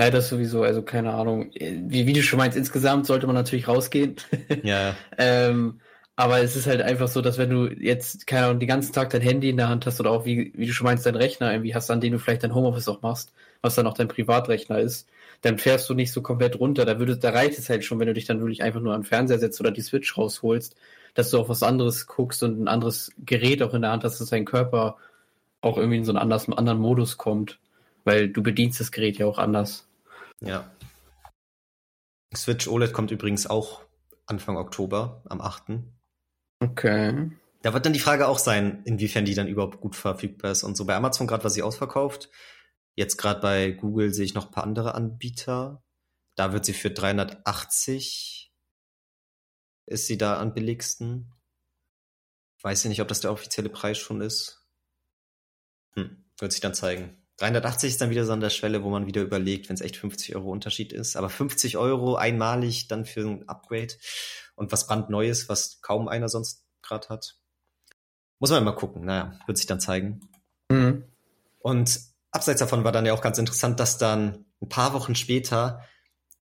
[0.00, 1.52] Ja, das sowieso, also keine Ahnung.
[1.54, 4.16] Wie, wie du schon meinst, insgesamt sollte man natürlich rausgehen.
[4.64, 4.96] Ja.
[5.18, 5.80] ähm,
[6.16, 9.10] aber es ist halt einfach so, dass wenn du jetzt, keine Ahnung, den ganzen Tag
[9.10, 11.52] dein Handy in der Hand hast oder auch, wie, wie du schon meinst, dein Rechner
[11.52, 13.32] irgendwie hast, an dem du vielleicht dein Homeoffice auch machst,
[13.62, 15.08] was dann auch dein Privatrechner ist,
[15.42, 16.84] dann fährst du nicht so komplett runter.
[16.84, 19.04] Da würde, da reicht es halt schon, wenn du dich dann wirklich einfach nur am
[19.04, 20.76] Fernseher setzt oder die Switch rausholst,
[21.14, 24.20] dass du auf was anderes guckst und ein anderes Gerät auch in der Hand hast,
[24.20, 24.96] dass dein Körper
[25.60, 27.58] auch irgendwie in so einen anderen Modus kommt
[28.04, 29.88] weil du bedienst das Gerät ja auch anders.
[30.40, 30.70] Ja.
[32.34, 33.82] Switch OLED kommt übrigens auch
[34.26, 35.80] Anfang Oktober, am 8.
[36.60, 37.30] Okay.
[37.62, 40.76] Da wird dann die Frage auch sein, inwiefern die dann überhaupt gut verfügbar ist und
[40.76, 40.84] so.
[40.84, 42.30] Bei Amazon gerade war sie ausverkauft.
[42.94, 45.82] Jetzt gerade bei Google sehe ich noch ein paar andere Anbieter.
[46.36, 48.44] Da wird sie für 380
[49.86, 51.32] ist sie da am billigsten.
[52.62, 54.66] Weiß ich nicht, ob das der offizielle Preis schon ist.
[55.94, 57.23] Hm, wird sich dann zeigen.
[57.38, 59.96] 380 ist dann wieder so an der Schwelle, wo man wieder überlegt, wenn es echt
[59.96, 61.16] 50 Euro Unterschied ist.
[61.16, 63.94] Aber 50 Euro einmalig dann für ein Upgrade
[64.54, 67.36] und was brandneues, was kaum einer sonst gerade hat.
[68.38, 69.04] Muss man mal gucken.
[69.04, 70.28] Naja, wird sich dann zeigen.
[70.68, 71.04] Mhm.
[71.58, 75.82] Und abseits davon war dann ja auch ganz interessant, dass dann ein paar Wochen später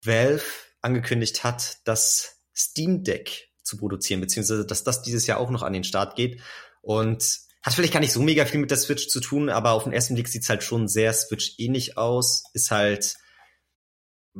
[0.02, 0.44] Valve
[0.80, 5.72] angekündigt hat, das Steam Deck zu produzieren, beziehungsweise dass das dieses Jahr auch noch an
[5.72, 6.40] den Start geht.
[6.80, 9.84] Und hat vielleicht gar nicht so mega viel mit der Switch zu tun, aber auf
[9.84, 12.44] den ersten Blick sieht's halt schon sehr Switch-ähnlich aus.
[12.54, 13.16] Ist halt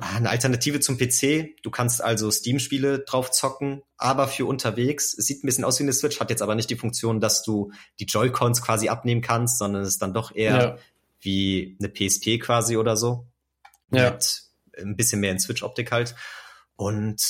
[0.00, 1.62] eine Alternative zum PC.
[1.62, 5.12] Du kannst also Steam-Spiele drauf zocken, aber für unterwegs.
[5.12, 7.42] Es sieht ein bisschen aus wie eine Switch, hat jetzt aber nicht die Funktion, dass
[7.42, 7.70] du
[8.00, 10.78] die Joy-Cons quasi abnehmen kannst, sondern es ist dann doch eher ja.
[11.20, 13.26] wie eine PSP quasi oder so.
[13.90, 14.12] Ja.
[14.12, 14.42] Mit
[14.78, 16.14] ein bisschen mehr in Switch-Optik halt.
[16.76, 17.20] Und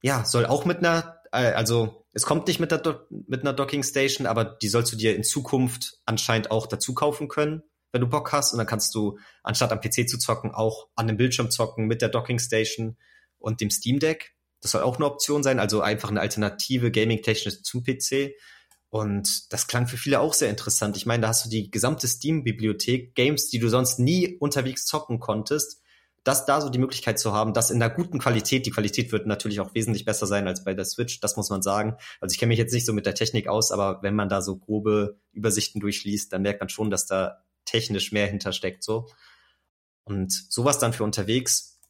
[0.00, 3.82] ja, soll auch mit einer, äh, also es kommt nicht mit, der mit einer Docking
[3.82, 8.06] Station, aber die sollst du dir in Zukunft anscheinend auch dazu kaufen können, wenn du
[8.06, 8.52] Bock hast.
[8.52, 12.02] Und dann kannst du, anstatt am PC zu zocken, auch an dem Bildschirm zocken mit
[12.02, 12.96] der Docking Station
[13.38, 14.34] und dem Steam Deck.
[14.60, 18.34] Das soll auch eine Option sein, also einfach eine alternative Gaming-Technik zum PC.
[18.90, 20.98] Und das klang für viele auch sehr interessant.
[20.98, 25.18] Ich meine, da hast du die gesamte Steam-Bibliothek, Games, die du sonst nie unterwegs zocken
[25.18, 25.81] konntest,
[26.24, 29.26] das da so die Möglichkeit zu haben, das in einer guten Qualität, die Qualität wird
[29.26, 31.96] natürlich auch wesentlich besser sein als bei der Switch, das muss man sagen.
[32.20, 34.42] Also ich kenne mich jetzt nicht so mit der Technik aus, aber wenn man da
[34.42, 39.08] so grobe Übersichten durchliest, dann merkt man schon, dass da technisch mehr hintersteckt so.
[40.04, 41.80] Und sowas dann für unterwegs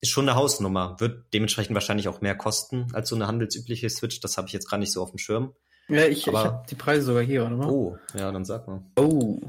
[0.00, 4.20] ist schon eine Hausnummer, wird dementsprechend wahrscheinlich auch mehr kosten als so eine handelsübliche Switch,
[4.20, 5.54] das habe ich jetzt gar nicht so auf dem Schirm.
[5.88, 7.68] Ja, ich, aber, ich habe die Preise sogar hier, oder?
[7.68, 8.82] Oh, ja, dann sag mal.
[8.96, 9.40] Oh,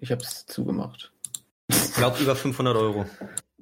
[0.00, 1.12] ich habe es zugemacht.
[1.68, 3.06] Ich glaube über 500 Euro.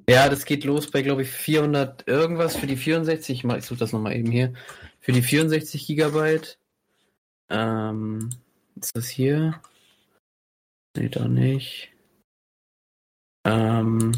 [0.09, 3.43] Ja, das geht los bei, glaube ich, 400 irgendwas für die 64.
[3.45, 4.53] Ich suche das nochmal eben hier.
[4.99, 6.59] Für die 64 Gigabyte.
[7.49, 8.29] Ähm,
[8.75, 9.61] ist das hier?
[10.97, 11.91] Nee, da nicht.
[13.45, 14.11] Ähm,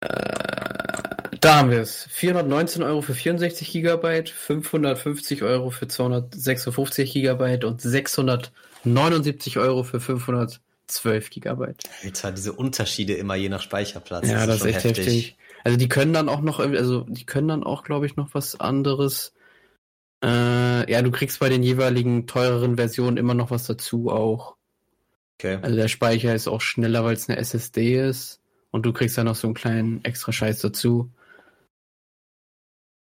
[0.00, 0.40] äh,
[1.40, 2.06] da haben wir es.
[2.10, 10.60] 419 Euro für 64 Gigabyte, 550 Euro für 256 Gigabyte und 679 Euro für 500
[10.90, 11.84] 12 Gigabyte.
[12.02, 14.28] Alter, diese Unterschiede immer je nach Speicherplatz.
[14.28, 15.06] Ja, das ist, das ist echt heftig.
[15.06, 15.36] heftig.
[15.64, 18.58] Also die können dann auch noch, also die können dann auch, glaube ich, noch was
[18.58, 19.34] anderes.
[20.22, 24.56] Äh, ja, du kriegst bei den jeweiligen teureren Versionen immer noch was dazu auch.
[25.38, 25.58] Okay.
[25.62, 28.40] Also der Speicher ist auch schneller, weil es eine SSD ist.
[28.70, 31.10] Und du kriegst dann noch so einen kleinen extra Scheiß dazu.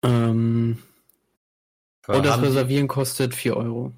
[0.02, 0.78] Ähm,
[2.06, 3.92] und das Reservieren kostet 4 Euro.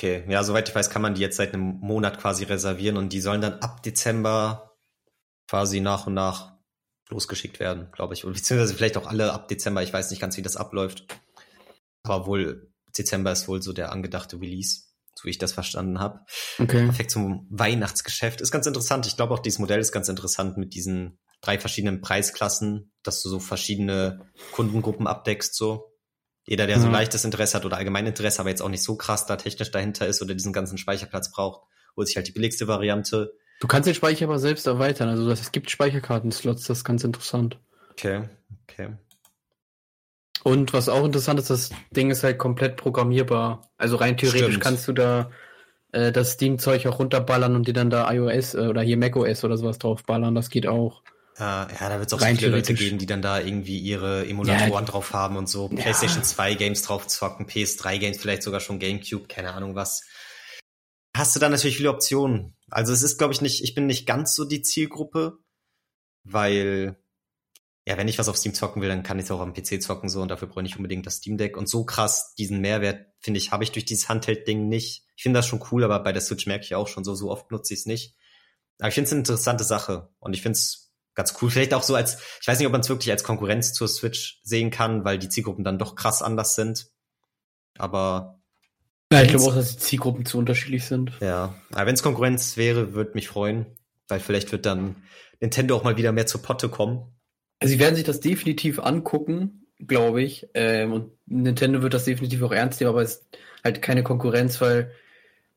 [0.00, 3.12] Okay, ja, soweit ich weiß, kann man die jetzt seit einem Monat quasi reservieren und
[3.12, 4.78] die sollen dann ab Dezember
[5.46, 6.54] quasi nach und nach
[7.10, 8.22] losgeschickt werden, glaube ich.
[8.22, 9.82] Beziehungsweise vielleicht auch alle ab Dezember.
[9.82, 11.04] Ich weiß nicht ganz, wie das abläuft.
[12.02, 14.84] Aber wohl, Dezember ist wohl so der angedachte Release,
[15.14, 16.20] so wie ich das verstanden habe.
[16.58, 16.86] Okay.
[16.86, 18.40] Perfekt zum Weihnachtsgeschäft.
[18.40, 19.04] Ist ganz interessant.
[19.04, 23.28] Ich glaube auch, dieses Modell ist ganz interessant mit diesen drei verschiedenen Preisklassen, dass du
[23.28, 25.89] so verschiedene Kundengruppen abdeckst, so.
[26.44, 26.92] Jeder, der so mhm.
[26.92, 30.06] leichtes Interesse hat oder allgemein Interesse, aber jetzt auch nicht so krass da technisch dahinter
[30.06, 31.62] ist oder diesen ganzen Speicherplatz braucht,
[31.96, 33.32] holt sich halt die billigste Variante.
[33.60, 35.08] Du kannst den Speicher aber selbst erweitern.
[35.08, 37.58] Also es gibt Speicherkarten-Slots, das ist ganz interessant.
[37.92, 38.22] Okay,
[38.64, 38.96] okay.
[40.42, 43.70] Und was auch interessant ist, das Ding ist halt komplett programmierbar.
[43.76, 44.62] Also rein theoretisch Stimmt.
[44.62, 45.30] kannst du da
[45.92, 49.56] äh, das Steam-Zeug auch runterballern und dir dann da iOS äh, oder hier macOS oder
[49.56, 50.34] sowas draufballern.
[50.34, 51.02] Das geht auch.
[51.40, 54.26] Ja, ja da wird es auch so viele Leute geben, die dann da irgendwie ihre
[54.26, 55.68] Emulatoren ja, drauf haben und so.
[55.68, 60.04] PlayStation 2 Games drauf zocken, PS3 Games, vielleicht sogar schon GameCube, keine Ahnung was.
[61.16, 62.56] Hast du da natürlich viele Optionen.
[62.68, 65.38] Also es ist, glaube ich, nicht, ich bin nicht ganz so die Zielgruppe,
[66.22, 66.96] weil
[67.86, 69.82] ja, wenn ich was auf Steam zocken will, dann kann ich es auch am PC
[69.82, 71.56] zocken so und dafür brauche ich unbedingt das Steam Deck.
[71.56, 75.06] Und so krass diesen Mehrwert, finde ich, habe ich durch dieses Handheld-Ding nicht.
[75.16, 77.30] Ich finde das schon cool, aber bei der Switch merke ich auch schon so, so
[77.30, 78.16] oft nutze ich es nicht.
[78.78, 80.89] Aber ich finde es eine interessante Sache und ich finde es
[81.20, 81.50] ganz cool.
[81.50, 84.40] Vielleicht auch so als, ich weiß nicht, ob man es wirklich als Konkurrenz zur Switch
[84.42, 86.88] sehen kann, weil die Zielgruppen dann doch krass anders sind.
[87.78, 88.40] Aber
[89.12, 91.12] ja, ich glaube auch, dass die Zielgruppen zu unterschiedlich sind.
[91.20, 93.66] Ja, aber wenn es Konkurrenz wäre, würde mich freuen,
[94.08, 94.96] weil vielleicht wird dann
[95.40, 97.12] Nintendo auch mal wieder mehr zur Potte kommen
[97.62, 100.48] Sie werden sich das definitiv angucken, glaube ich.
[100.54, 103.26] Ähm, und Nintendo wird das definitiv auch ernst nehmen, aber es ist
[103.62, 104.92] halt keine Konkurrenz, weil,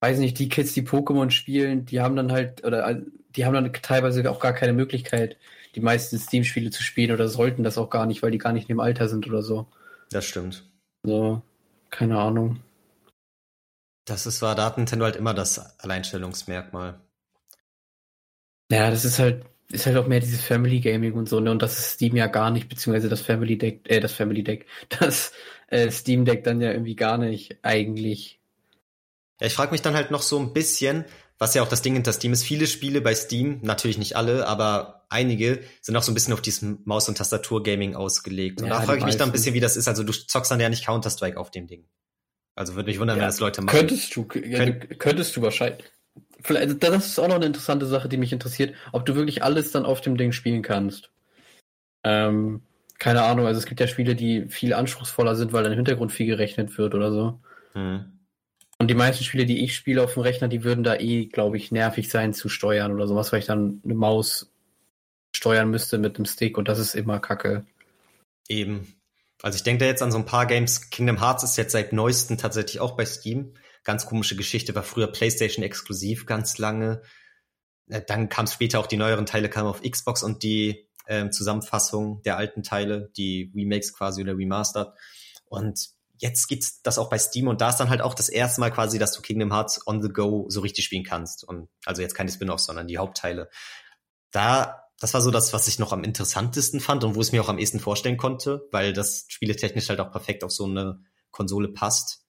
[0.02, 3.02] weiß nicht, die Kids, die Pokémon spielen, die haben dann halt, oder
[3.36, 5.38] die haben dann teilweise auch gar keine Möglichkeit,
[5.76, 8.70] die meisten Steam-Spiele zu spielen oder sollten das auch gar nicht, weil die gar nicht
[8.70, 9.68] in dem Alter sind oder so.
[10.12, 10.64] Das stimmt.
[11.04, 11.42] So,
[11.90, 12.60] keine Ahnung.
[14.06, 17.00] Das ist war, da hat Nintendo halt immer das Alleinstellungsmerkmal.
[18.72, 21.52] Ja, das ist halt, ist halt auch mehr dieses Family Gaming und so, ne?
[21.52, 24.68] Und das ist Steam ja gar nicht, beziehungsweise das Family Deck, äh, das Family Deck,
[25.00, 25.32] das
[25.68, 28.40] äh, Steam Deck dann ja irgendwie gar nicht eigentlich.
[29.40, 31.06] Ja, ich frage mich dann halt noch so ein bisschen,
[31.44, 32.44] was ja auch das Ding hinter Steam ist.
[32.44, 36.40] Viele Spiele bei Steam, natürlich nicht alle, aber einige sind auch so ein bisschen auf
[36.40, 38.62] diesem Maus- und Tastatur-Gaming ausgelegt.
[38.62, 39.90] Und ja, da frage ich mich dann ein bisschen, wie das ist.
[39.90, 41.86] Also du zockst dann ja nicht Counter-Strike auf dem Ding.
[42.56, 43.78] Also würde mich wundern, ja, wenn das Leute machen.
[43.78, 45.84] Könntest du, ja, könntest du wahrscheinlich.
[46.40, 49.44] Vielleicht, also das ist auch noch eine interessante Sache, die mich interessiert, ob du wirklich
[49.44, 51.12] alles dann auf dem Ding spielen kannst.
[52.06, 52.62] Ähm,
[53.00, 56.14] keine Ahnung, also es gibt ja Spiele, die viel anspruchsvoller sind, weil dann im Hintergrund
[56.14, 57.42] viel gerechnet wird oder so.
[57.74, 58.06] Hm.
[58.84, 61.56] Und die meisten Spiele, die ich spiele auf dem Rechner, die würden da eh, glaube
[61.56, 64.52] ich, nervig sein zu steuern oder sowas, weil ich dann eine Maus
[65.34, 67.66] steuern müsste mit einem Stick und das ist immer kacke.
[68.50, 68.94] Eben.
[69.42, 70.90] Also ich denke da jetzt an so ein paar Games.
[70.90, 73.54] Kingdom Hearts ist jetzt seit neuestem tatsächlich auch bei Steam.
[73.86, 77.04] Ganz komische Geschichte, war früher PlayStation exklusiv ganz lange.
[77.88, 82.22] Äh, dann kam später auch die neueren Teile, kamen auf Xbox und die äh, Zusammenfassung
[82.24, 84.90] der alten Teile, die Remakes quasi oder Remastered.
[85.46, 85.88] Und
[86.24, 88.72] jetzt gibt's das auch bei Steam und da ist dann halt auch das erste Mal
[88.72, 91.44] quasi, dass du Kingdom Hearts on the go so richtig spielen kannst.
[91.44, 93.50] Und also jetzt keine Spin-offs, sondern die Hauptteile.
[94.32, 97.44] Da, das war so das, was ich noch am interessantesten fand und wo es mir
[97.44, 101.02] auch am ehesten vorstellen konnte, weil das spieletechnisch halt auch perfekt auf so eine
[101.32, 102.22] Konsole passt.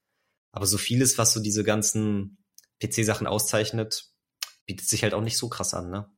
[0.50, 2.44] Aber so vieles, was so diese ganzen
[2.82, 4.10] PC-Sachen auszeichnet,
[4.66, 6.10] bietet sich halt auch nicht so krass an, ne?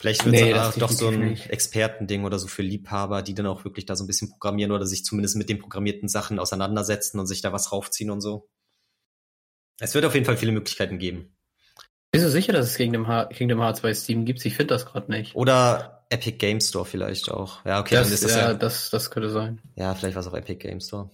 [0.00, 1.36] Vielleicht wird es nee, auch doch so ein.
[1.36, 4.86] Expertending oder so für Liebhaber, die dann auch wirklich da so ein bisschen programmieren oder
[4.86, 8.48] sich zumindest mit den programmierten Sachen auseinandersetzen und sich da was raufziehen und so.
[9.80, 11.36] Es wird auf jeden Fall viele Möglichkeiten geben.
[12.12, 14.44] Bist du sicher, dass es Kingdom, Kingdom Hearts bei Steam gibt?
[14.46, 15.34] Ich finde das gerade nicht.
[15.34, 17.64] Oder Epic Game Store vielleicht auch.
[17.64, 18.54] Ja, okay, das, dann ist das ja, ja.
[18.54, 19.60] Das, das könnte sein.
[19.76, 21.10] Ja, vielleicht war es auch Epic Game Store.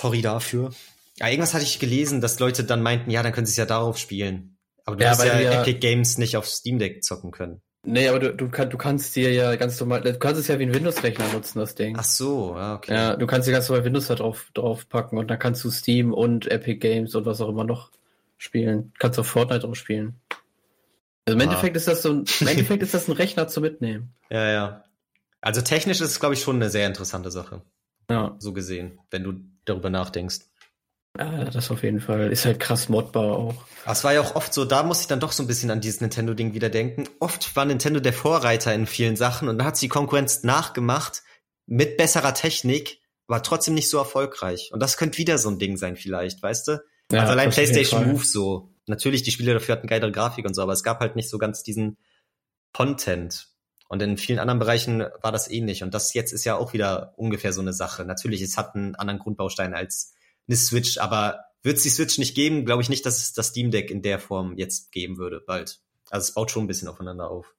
[0.00, 0.72] Sorry dafür.
[1.18, 3.66] Ja, irgendwas hatte ich gelesen, dass Leute dann meinten, ja, dann können sie es ja
[3.66, 4.51] darauf spielen.
[4.84, 7.62] Aber du ja, wirst ja, Epic Games nicht auf Steam Deck zocken können.
[7.84, 10.58] Nee, aber du, du, kann, du kannst dir ja ganz normal, du kannst es ja
[10.60, 11.96] wie ein Windows-Rechner nutzen, das Ding.
[11.98, 12.94] Ach so, ja, okay.
[12.94, 15.70] Ja, du kannst dir ganz normal Windows da drauf, drauf packen und dann kannst du
[15.70, 17.90] Steam und Epic Games und was auch immer noch
[18.38, 18.92] spielen.
[19.00, 20.20] Kannst auch Fortnite drauf spielen.
[21.26, 21.44] Also im ah.
[21.44, 24.14] Endeffekt ist das so ein, im Endeffekt ist das ein Rechner zu mitnehmen.
[24.30, 24.84] Ja, ja.
[25.42, 27.60] Also technisch ist es, glaube ich, schon eine sehr interessante Sache.
[28.08, 28.34] Ja.
[28.38, 29.34] So gesehen, wenn du
[29.66, 30.38] darüber nachdenkst.
[31.18, 32.32] Ja, das auf jeden Fall.
[32.32, 33.66] Ist halt krass modbar auch.
[33.86, 35.80] Es war ja auch oft so, da muss ich dann doch so ein bisschen an
[35.80, 37.04] dieses Nintendo-Ding wieder denken.
[37.20, 41.22] Oft war Nintendo der Vorreiter in vielen Sachen und dann hat sie die Konkurrenz nachgemacht
[41.66, 44.70] mit besserer Technik, war trotzdem nicht so erfolgreich.
[44.72, 46.82] Und das könnte wieder so ein Ding sein vielleicht, weißt du?
[47.10, 48.70] Ja, also allein PlayStation Move so.
[48.86, 51.36] Natürlich, die Spiele dafür hatten geilere Grafik und so, aber es gab halt nicht so
[51.36, 51.98] ganz diesen
[52.72, 53.48] Content.
[53.88, 55.82] Und in vielen anderen Bereichen war das ähnlich.
[55.82, 58.06] Und das jetzt ist ja auch wieder ungefähr so eine Sache.
[58.06, 60.14] Natürlich, es hat einen anderen Grundbaustein als
[60.52, 63.48] eine Switch, aber wird es die Switch nicht geben, glaube ich nicht, dass es das
[63.48, 65.80] Steam Deck in der Form jetzt geben würde, bald.
[66.10, 67.54] Also es baut schon ein bisschen aufeinander auf.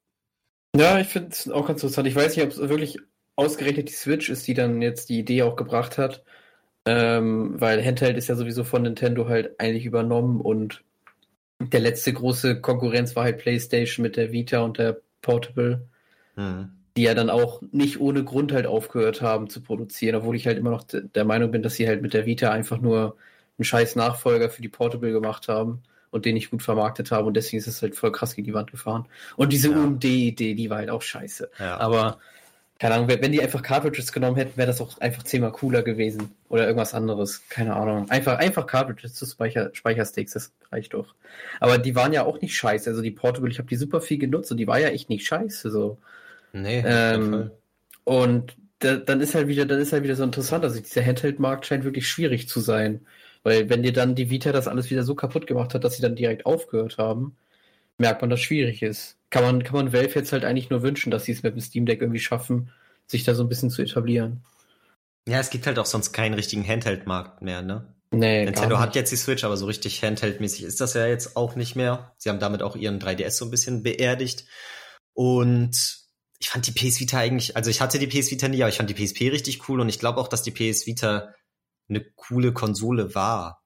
[0.75, 2.07] Ja, ich finde es auch ganz interessant.
[2.07, 2.97] Ich weiß nicht, ob es wirklich
[3.35, 6.23] ausgerechnet die Switch ist, die dann jetzt die Idee auch gebracht hat.
[6.85, 10.83] Ähm, weil Handheld ist ja sowieso von Nintendo halt eigentlich übernommen und
[11.59, 15.87] der letzte große Konkurrenz war halt PlayStation mit der Vita und der Portable.
[16.35, 16.82] Mhm.
[16.95, 20.57] Die ja dann auch nicht ohne Grund halt aufgehört haben zu produzieren, obwohl ich halt
[20.57, 23.17] immer noch der Meinung bin, dass sie halt mit der Vita einfach nur
[23.57, 25.81] einen scheiß Nachfolger für die Portable gemacht haben
[26.11, 28.53] und den nicht gut vermarktet haben und deswegen ist es halt voll krass gegen die
[28.53, 29.07] Wand gefahren.
[29.35, 29.77] Und diese ja.
[29.77, 31.49] UMD-Idee, die war halt auch scheiße.
[31.59, 31.77] Ja.
[31.79, 32.19] Aber
[32.79, 36.31] keine Ahnung, wenn die einfach Cartridges genommen hätten, wäre das auch einfach zehnmal cooler gewesen.
[36.49, 37.41] Oder irgendwas anderes.
[37.47, 38.09] Keine Ahnung.
[38.09, 41.15] Einfach, einfach Cartridges zu Speicher, Speichersticks, das reicht doch.
[41.59, 42.89] Aber die waren ja auch nicht scheiße.
[42.89, 45.25] Also die Portable, ich habe die super viel genutzt und die war ja echt nicht
[45.25, 45.71] scheiße.
[45.71, 45.97] So.
[46.53, 47.51] Nee, ähm,
[48.03, 50.63] und da, dann ist halt wieder, dann ist halt wieder so interessant.
[50.63, 53.05] Also dieser Handheld-Markt scheint wirklich schwierig zu sein.
[53.43, 56.01] Weil wenn dir dann die Vita das alles wieder so kaputt gemacht hat, dass sie
[56.01, 57.35] dann direkt aufgehört haben,
[57.97, 59.17] merkt man, dass es schwierig ist.
[59.29, 61.61] Kann man, kann man Valve jetzt halt eigentlich nur wünschen, dass sie es mit dem
[61.61, 62.69] Steam Deck irgendwie schaffen,
[63.07, 64.43] sich da so ein bisschen zu etablieren.
[65.27, 67.93] Ja, es gibt halt auch sonst keinen richtigen Handheld-Markt mehr, ne?
[68.11, 71.55] Nee, Nintendo hat jetzt die Switch, aber so richtig Handheld-mäßig ist das ja jetzt auch
[71.55, 72.13] nicht mehr.
[72.17, 74.45] Sie haben damit auch ihren 3DS so ein bisschen beerdigt.
[75.13, 76.02] Und
[76.43, 78.75] ich fand die PS Vita eigentlich, also ich hatte die PS Vita nie, aber ich
[78.75, 81.33] fand die PSP richtig cool und ich glaube auch, dass die PS Vita
[81.87, 83.63] eine coole Konsole war.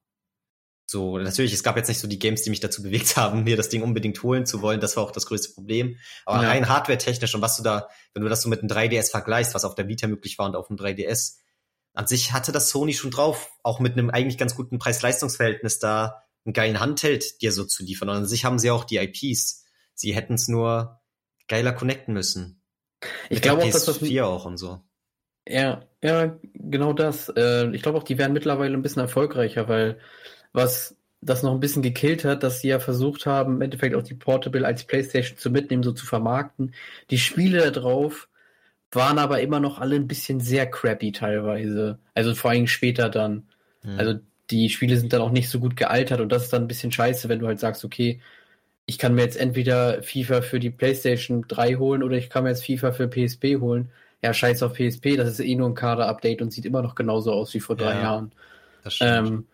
[0.86, 3.57] So, natürlich, es gab jetzt nicht so die Games, die mich dazu bewegt haben, mir
[3.57, 4.80] das Ding unbedingt holen zu wollen.
[4.80, 5.97] Das war auch das größte Problem.
[6.23, 6.49] Aber ja.
[6.49, 9.65] rein hardware-technisch und was du da, wenn du das so mit einem 3DS vergleichst, was
[9.65, 11.38] auf der Vita möglich war und auf dem 3DS,
[11.95, 16.21] an sich hatte das Sony schon drauf, auch mit einem eigentlich ganz guten Preis-Leistungs-Verhältnis da
[16.45, 18.09] einen geilen Handheld dir so zu liefern.
[18.09, 19.65] Und an sich haben sie auch die IPs.
[19.95, 21.01] Sie hätten es nur
[21.47, 22.61] geiler connecten müssen.
[23.30, 24.82] Ich glaube auch, dass das 4 auch und so.
[25.48, 27.30] Ja, ja, genau das.
[27.30, 30.00] Äh, ich glaube auch, die wären mittlerweile ein bisschen erfolgreicher, weil
[30.52, 34.04] was das noch ein bisschen gekillt hat, dass sie ja versucht haben, im Endeffekt auch
[34.04, 36.74] die Portable als Playstation zu mitnehmen, so zu vermarkten.
[37.10, 38.30] Die Spiele da drauf
[38.91, 42.00] waren aber immer noch alle ein bisschen sehr crappy teilweise.
[42.14, 43.48] Also vor allem später dann.
[43.84, 44.00] Mhm.
[44.00, 44.20] Also
[44.50, 46.91] die Spiele sind dann auch nicht so gut gealtert und das ist dann ein bisschen
[46.91, 48.22] scheiße, wenn du halt sagst, okay,
[48.88, 52.49] ich kann mir jetzt entweder FIFA für die PlayStation 3 holen oder ich kann mir
[52.49, 53.91] jetzt FIFA für PSP holen.
[54.23, 57.33] Ja, scheiß auf PSP, das ist eh nur ein Kader-Update und sieht immer noch genauso
[57.33, 58.31] aus wie vor drei ja, Jahren.
[59.01, 59.45] Ähm,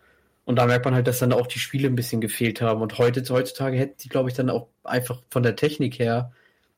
[0.45, 2.81] und da merkt man halt, dass dann auch die Spiele ein bisschen gefehlt haben.
[2.81, 6.31] Und heute, heutzutage hätten die, glaube ich, dann auch einfach von der Technik her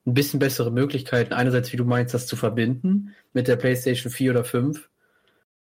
[0.07, 1.33] ein bisschen bessere Möglichkeiten.
[1.33, 4.89] Einerseits, wie du meinst, das zu verbinden mit der PlayStation 4 oder 5.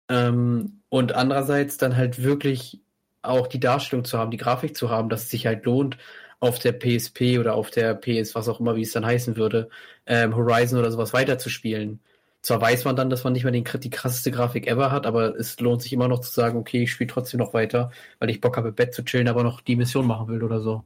[0.07, 2.79] Ähm, und andererseits dann halt wirklich
[3.23, 5.97] auch die Darstellung zu haben, die Grafik zu haben, dass es sich halt lohnt,
[6.39, 9.69] auf der PSP oder auf der PS, was auch immer, wie es dann heißen würde,
[10.05, 11.99] ähm, Horizon oder sowas weiterzuspielen
[12.47, 15.35] zwar weiß man dann, dass man nicht mehr den, die krasseste Grafik ever hat, aber
[15.35, 18.41] es lohnt sich immer noch zu sagen, okay, ich spiele trotzdem noch weiter, weil ich
[18.41, 20.85] Bock habe, im Bett zu chillen, aber noch die Mission machen will oder so.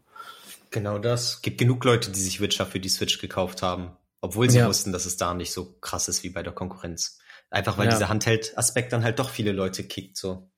[0.71, 1.41] Genau das.
[1.41, 3.91] Gibt genug Leute, die sich Witcher für die Switch gekauft haben,
[4.21, 4.67] obwohl sie ja.
[4.67, 7.19] wussten, dass es da nicht so krass ist wie bei der Konkurrenz.
[7.49, 7.91] Einfach weil ja.
[7.91, 10.49] dieser Handheld-Aspekt dann halt doch viele Leute kickt, so.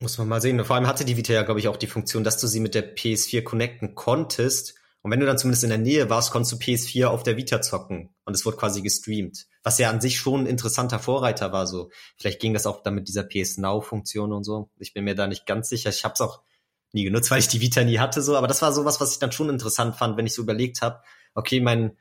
[0.00, 0.62] Muss man mal sehen.
[0.64, 2.74] vor allem hatte die Vita ja, glaube ich, auch die Funktion, dass du sie mit
[2.74, 4.74] der PS4 connecten konntest
[5.06, 7.62] und wenn du dann zumindest in der Nähe warst, konntest du PS4 auf der Vita
[7.62, 9.46] zocken und es wurde quasi gestreamt.
[9.62, 11.68] Was ja an sich schon ein interessanter Vorreiter war.
[11.68, 14.68] So, vielleicht ging das auch dann mit dieser PS Now-Funktion und so.
[14.78, 15.90] Ich bin mir da nicht ganz sicher.
[15.90, 16.42] Ich habe es auch
[16.90, 18.20] nie genutzt, weil ich die Vita nie hatte.
[18.20, 20.82] So, aber das war sowas, was ich dann schon interessant fand, wenn ich so überlegt
[20.82, 21.00] habe.
[21.36, 21.96] Okay, mein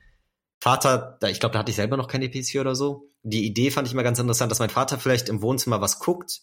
[0.60, 3.12] Vater, ich glaube, da hatte ich selber noch keine PS4 oder so.
[3.22, 6.42] Die Idee fand ich immer ganz interessant, dass mein Vater vielleicht im Wohnzimmer was guckt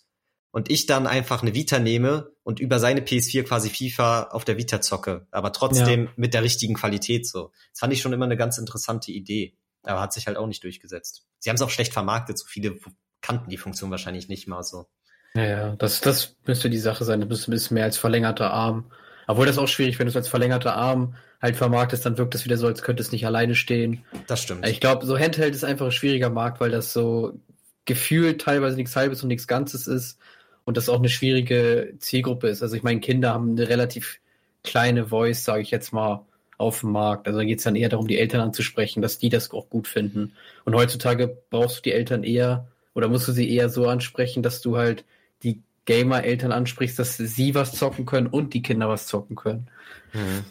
[0.52, 4.58] und ich dann einfach eine Vita nehme und über seine PS4 quasi FIFA auf der
[4.58, 6.10] Vita zocke, aber trotzdem ja.
[6.16, 7.50] mit der richtigen Qualität so.
[7.72, 10.62] Das fand ich schon immer eine ganz interessante Idee, aber hat sich halt auch nicht
[10.62, 11.24] durchgesetzt.
[11.38, 12.78] Sie haben es auch schlecht vermarktet, so viele
[13.22, 14.86] kannten die Funktion wahrscheinlich nicht mal so.
[15.34, 18.92] Ja, ja, das, das müsste die Sache sein, ein bisschen mehr als verlängerter Arm.
[19.26, 22.44] Obwohl das auch schwierig, wenn du es als verlängerter Arm halt vermarktest, dann wirkt es
[22.44, 24.04] wieder so, als könnte es nicht alleine stehen.
[24.26, 24.66] Das stimmt.
[24.66, 27.40] Ich glaube, so Handheld ist einfach ein schwieriger Markt, weil das so
[27.86, 30.18] gefühlt teilweise nichts Halbes und nichts Ganzes ist
[30.64, 32.62] und das auch eine schwierige Zielgruppe ist.
[32.62, 34.20] Also ich meine, Kinder haben eine relativ
[34.62, 36.24] kleine Voice, sage ich jetzt mal,
[36.58, 37.26] auf dem Markt.
[37.26, 39.88] Also da geht es dann eher darum, die Eltern anzusprechen, dass die das auch gut
[39.88, 40.34] finden.
[40.64, 44.60] Und heutzutage brauchst du die Eltern eher oder musst du sie eher so ansprechen, dass
[44.60, 45.04] du halt
[45.42, 49.68] die Gamer-Eltern ansprichst, dass sie was zocken können und die Kinder was zocken können.
[50.12, 50.44] Mhm.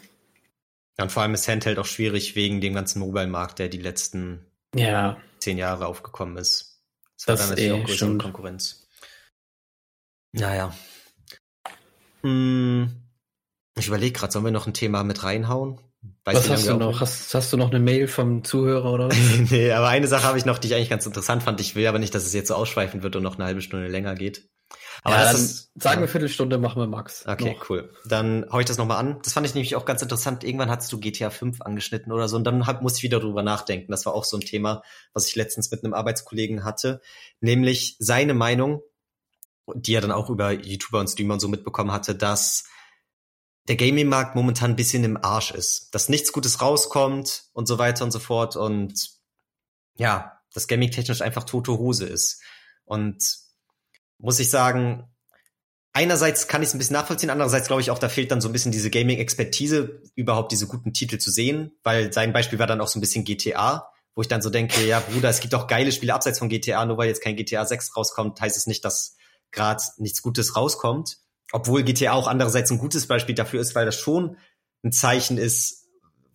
[0.98, 4.44] Ja, und vor allem ist Handheld auch schwierig wegen dem ganzen Mobile-Markt, der die letzten
[4.74, 5.16] ja.
[5.38, 6.80] zehn Jahre aufgekommen ist.
[7.16, 8.81] Das war das dann natürlich eh, auch größere Konkurrenz.
[10.32, 10.74] Naja.
[12.22, 12.90] Hm,
[13.78, 15.80] ich überlege gerade, sollen wir noch ein Thema mit reinhauen?
[16.24, 17.00] Weiß was hast du noch?
[17.00, 19.16] Hast, hast, du noch eine Mail vom Zuhörer oder was?
[19.50, 21.60] nee, aber eine Sache habe ich noch, die ich eigentlich ganz interessant fand.
[21.60, 23.88] Ich will aber nicht, dass es jetzt so ausschweifend wird und noch eine halbe Stunde
[23.88, 24.48] länger geht.
[25.02, 27.26] Aber ja, dann ist, sagen wir Viertelstunde, machen wir Max.
[27.26, 27.70] Okay, noch.
[27.70, 27.92] cool.
[28.04, 29.18] Dann hau ich das nochmal an.
[29.22, 30.44] Das fand ich nämlich auch ganz interessant.
[30.44, 33.42] Irgendwann hattest du GTA 5 angeschnitten oder so und dann hab, musste ich wieder drüber
[33.42, 33.90] nachdenken.
[33.90, 37.00] Das war auch so ein Thema, was ich letztens mit einem Arbeitskollegen hatte.
[37.40, 38.82] Nämlich seine Meinung,
[39.74, 42.64] die er dann auch über YouTuber und Streamer und so mitbekommen hatte, dass
[43.68, 45.94] der Gaming-Markt momentan ein bisschen im Arsch ist.
[45.94, 49.10] Dass nichts Gutes rauskommt und so weiter und so fort und
[49.96, 52.42] ja, das Gaming technisch einfach tote Hose ist.
[52.84, 53.22] Und
[54.18, 55.08] muss ich sagen,
[55.92, 58.48] einerseits kann ich es ein bisschen nachvollziehen, andererseits glaube ich auch, da fehlt dann so
[58.48, 62.80] ein bisschen diese Gaming-Expertise, überhaupt diese guten Titel zu sehen, weil sein Beispiel war dann
[62.80, 65.66] auch so ein bisschen GTA, wo ich dann so denke, ja Bruder, es gibt auch
[65.66, 68.84] geile Spiele abseits von GTA, nur weil jetzt kein GTA 6 rauskommt, heißt es nicht,
[68.84, 69.16] dass
[69.52, 71.18] gerade nichts Gutes rauskommt.
[71.52, 74.38] Obwohl GTA auch andererseits ein gutes Beispiel dafür ist, weil das schon
[74.82, 75.86] ein Zeichen ist,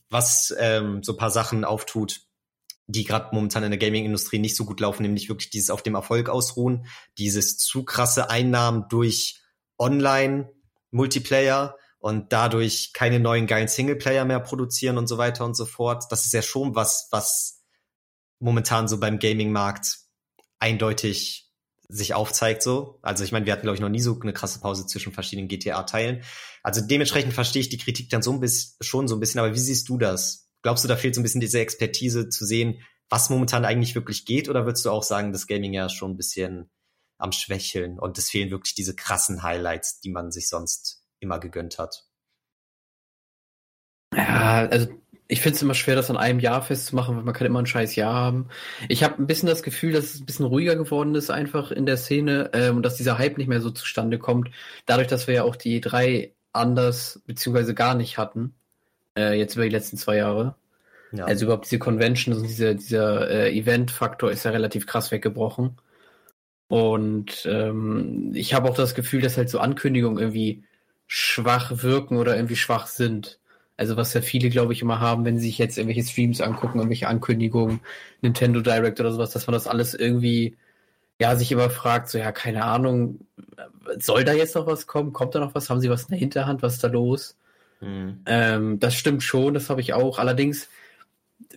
[0.10, 2.22] was ähm, so paar Sachen auftut,
[2.86, 5.96] die gerade momentan in der Gaming-Industrie nicht so gut laufen, nämlich wirklich dieses auf dem
[5.96, 6.86] Erfolg ausruhen,
[7.18, 9.42] dieses zu krasse Einnahmen durch
[9.78, 16.06] Online-Multiplayer und dadurch keine neuen geilen Singleplayer mehr produzieren und so weiter und so fort.
[16.10, 17.64] Das ist ja schon was, was
[18.40, 19.98] momentan so beim Gaming-Markt
[20.60, 21.47] eindeutig
[21.90, 23.00] sich aufzeigt so.
[23.02, 25.48] Also ich meine, wir hatten glaube ich noch nie so eine krasse Pause zwischen verschiedenen
[25.48, 26.24] GTA-Teilen.
[26.64, 29.40] Also dementsprechend verstehe ich die Kritik dann so ein bisschen schon so ein bisschen.
[29.40, 30.50] Aber wie siehst du das?
[30.64, 34.26] Glaubst du, da fehlt so ein bisschen diese Expertise zu sehen, was momentan eigentlich wirklich
[34.26, 34.50] geht?
[34.50, 36.70] Oder würdest du auch sagen, das Gaming ja schon ein bisschen
[37.20, 41.80] am Schwächeln und es fehlen wirklich diese krassen Highlights, die man sich sonst immer gegönnt
[41.80, 42.06] hat?
[44.14, 44.88] Ja, also
[45.28, 47.66] ich finde es immer schwer, das an einem Jahr festzumachen, weil man kann immer ein
[47.66, 48.48] scheiß Jahr haben.
[48.88, 51.86] Ich habe ein bisschen das Gefühl, dass es ein bisschen ruhiger geworden ist einfach in
[51.86, 54.50] der Szene ähm, und dass dieser Hype nicht mehr so zustande kommt.
[54.86, 58.56] Dadurch, dass wir ja auch die E3 anders beziehungsweise gar nicht hatten,
[59.18, 60.56] äh, jetzt über die letzten zwei Jahre.
[61.12, 61.26] Ja.
[61.26, 65.78] Also überhaupt diese Convention, also dieser, dieser äh, Event-Faktor ist ja relativ krass weggebrochen.
[66.68, 70.64] Und ähm, ich habe auch das Gefühl, dass halt so Ankündigungen irgendwie
[71.08, 73.40] schwach wirken oder irgendwie schwach sind.
[73.78, 76.80] Also was ja viele, glaube ich, immer haben, wenn sie sich jetzt irgendwelche Streams angucken,
[76.80, 77.80] irgendwelche Ankündigungen,
[78.22, 80.58] Nintendo Direct oder sowas, dass man das alles irgendwie,
[81.20, 83.20] ja, sich immer fragt, so, ja, keine Ahnung,
[84.00, 85.14] soll da jetzt noch was kommen?
[85.14, 85.70] Kommt da noch was?
[85.70, 86.64] Haben sie was in der Hinterhand?
[86.64, 87.38] Was ist da los?
[87.82, 88.22] Mhm.
[88.26, 90.20] Ähm, das stimmt schon, das habe ich auch.
[90.20, 90.70] Allerdings,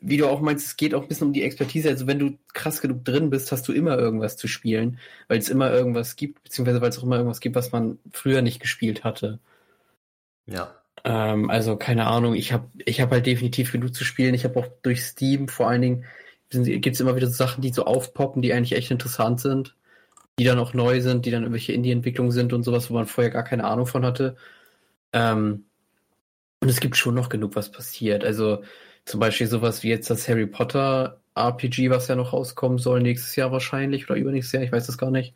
[0.03, 1.89] wie du auch meinst, es geht auch ein bisschen um die Expertise.
[1.89, 4.99] Also wenn du krass genug drin bist, hast du immer irgendwas zu spielen,
[5.29, 8.43] weil es immer irgendwas gibt, beziehungsweise weil es auch immer irgendwas gibt, was man früher
[8.43, 9.39] nicht gespielt hatte.
[10.47, 10.80] Ja.
[11.05, 14.35] Ähm, also keine Ahnung, ich habe ich hab halt definitiv genug zu spielen.
[14.35, 16.05] Ich habe auch durch Steam vor allen Dingen,
[16.51, 19.77] gibt es immer wieder so Sachen, die so aufpoppen, die eigentlich echt interessant sind,
[20.39, 23.31] die dann auch neu sind, die dann irgendwelche Indie-Entwicklungen sind und sowas, wo man vorher
[23.33, 24.37] gar keine Ahnung von hatte.
[25.13, 25.67] Ähm,
[26.61, 28.25] und es gibt schon noch genug, was passiert.
[28.25, 28.63] Also
[29.07, 33.37] zum Beispiel sowas wie jetzt das Harry Potter RPG, was ja noch rauskommen soll, nächstes
[33.37, 35.35] Jahr wahrscheinlich oder übernächstes Jahr, ich weiß das gar nicht.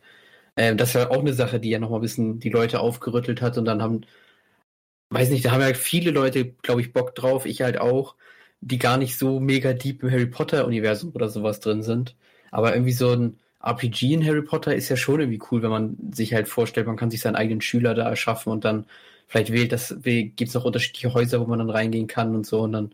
[0.57, 3.57] Ähm, das ja auch eine Sache, die ja nochmal ein bisschen die Leute aufgerüttelt hat
[3.57, 4.01] und dann haben
[5.09, 8.15] weiß nicht, da haben ja viele Leute, glaube ich, Bock drauf, ich halt auch,
[8.61, 12.15] die gar nicht so mega deep im Harry Potter-Universum oder sowas drin sind.
[12.51, 15.97] Aber irgendwie so ein RPG in Harry Potter ist ja schon irgendwie cool, wenn man
[16.13, 18.85] sich halt vorstellt, man kann sich seinen eigenen Schüler da erschaffen und dann
[19.27, 22.61] vielleicht wählt das, gibt es noch unterschiedliche Häuser, wo man dann reingehen kann und so
[22.61, 22.93] und dann,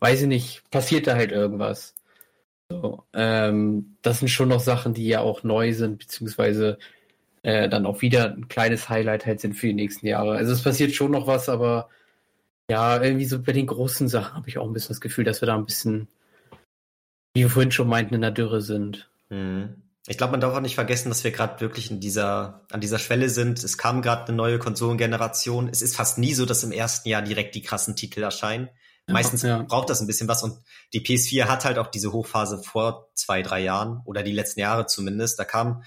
[0.00, 1.94] weiß ich nicht, passiert da halt irgendwas.
[2.70, 6.78] So, ähm, das sind schon noch Sachen, die ja auch neu sind, beziehungsweise
[7.42, 10.36] äh, dann auch wieder ein kleines Highlight halt sind für die nächsten Jahre.
[10.36, 11.88] Also es passiert schon noch was, aber
[12.70, 15.42] ja, irgendwie so bei den großen Sachen habe ich auch ein bisschen das Gefühl, dass
[15.42, 16.08] wir da ein bisschen,
[17.34, 19.10] wie wir vorhin schon meinten, in der Dürre sind.
[19.28, 19.82] Mhm.
[20.06, 22.98] Ich glaube, man darf auch nicht vergessen, dass wir gerade wirklich in dieser, an dieser
[22.98, 23.62] Schwelle sind.
[23.62, 25.68] Es kam gerade eine neue Konsolengeneration.
[25.68, 28.68] Es ist fast nie so, dass im ersten Jahr direkt die krassen Titel erscheinen.
[29.06, 29.62] Ja, Meistens ja.
[29.62, 30.58] braucht das ein bisschen was und
[30.92, 34.86] die PS4 hat halt auch diese Hochphase vor zwei, drei Jahren oder die letzten Jahre
[34.86, 35.38] zumindest.
[35.38, 35.82] Da kam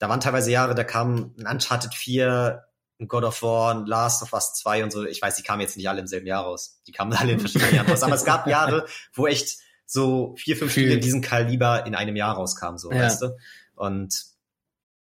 [0.00, 2.64] da waren teilweise Jahre, da kam ein Uncharted 4,
[3.00, 5.04] ein God of War, ein Last of Us 2 und so.
[5.04, 6.82] Ich weiß, die kamen jetzt nicht alle im selben Jahr raus.
[6.86, 8.02] Die kamen alle in verschiedenen Jahren raus.
[8.02, 12.16] Aber es gab Jahre, wo echt so vier, fünf Spiele in diesem Kaliber in einem
[12.16, 13.02] Jahr rauskamen, so, ja.
[13.02, 13.36] weißt du?
[13.74, 14.24] Und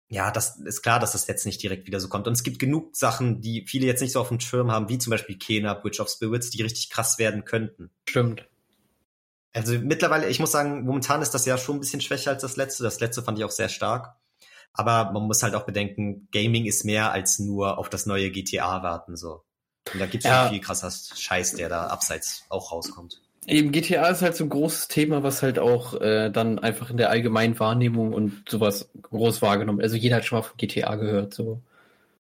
[0.08, 2.28] ja, das ist klar, dass das jetzt nicht direkt wieder so kommt.
[2.28, 4.98] Und es gibt genug Sachen, die viele jetzt nicht so auf dem Schirm haben, wie
[4.98, 7.90] zum Beispiel Kena, Bridge of Spirits, die richtig krass werden könnten.
[8.08, 8.48] Stimmt.
[9.52, 12.56] Also mittlerweile, ich muss sagen, momentan ist das ja schon ein bisschen schwächer als das
[12.56, 12.84] letzte.
[12.84, 14.16] Das letzte fand ich auch sehr stark.
[14.78, 18.84] Aber man muss halt auch bedenken, Gaming ist mehr als nur auf das neue GTA
[18.84, 19.44] warten, so.
[19.94, 20.50] Und da gibt's ja.
[20.50, 23.22] viel krasser Scheiß, der da abseits auch rauskommt.
[23.48, 26.98] Eben, GTA ist halt so ein großes Thema, was halt auch äh, dann einfach in
[26.98, 29.82] der allgemeinen Wahrnehmung und sowas groß wahrgenommen.
[29.82, 31.62] Also jeder hat schon mal von GTA gehört, so.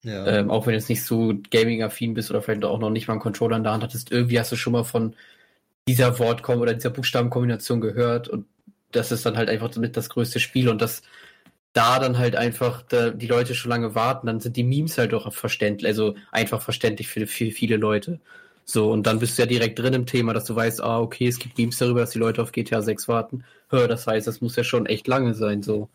[0.03, 0.27] Ja.
[0.27, 3.15] Ähm, auch wenn du jetzt nicht so gaming-affin bist oder vielleicht auch noch nicht mal
[3.15, 5.15] einen Controller in der Hand hattest, irgendwie hast du schon mal von
[5.87, 8.45] dieser Wortkom oder dieser Buchstabenkombination gehört und
[8.91, 11.01] das ist dann halt einfach mit das größte Spiel und das
[11.75, 15.13] da dann halt einfach da die Leute schon lange warten, dann sind die Memes halt
[15.13, 18.21] auch verständlich, also einfach verständlich für, für viele Leute.
[18.63, 21.27] So, und dann bist du ja direkt drin im Thema, dass du weißt, ah, okay,
[21.27, 23.43] es gibt Memes darüber, dass die Leute auf GTA 6 warten.
[23.69, 25.89] Hör, das heißt, das muss ja schon echt lange sein, so.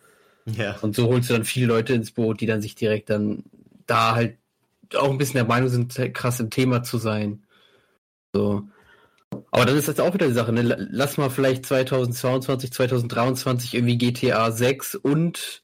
[0.45, 0.77] Ja.
[0.83, 3.45] Und so holst du dann viele Leute ins Boot, die dann sich direkt dann
[3.87, 4.37] da halt
[4.95, 7.43] auch ein bisschen der Meinung sind, krass im Thema zu sein.
[8.35, 8.69] So.
[9.51, 10.89] Aber dann ist das auch wieder die Sache, ne?
[10.91, 15.63] Lass mal vielleicht 2022, 2023 irgendwie GTA 6 und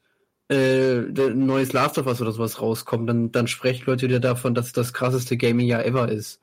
[0.49, 4.55] äh, ein neues Last of Us oder sowas rauskommt, dann, dann sprechen Leute wieder davon,
[4.55, 6.41] dass das krasseste Gaming-Jahr ever ist.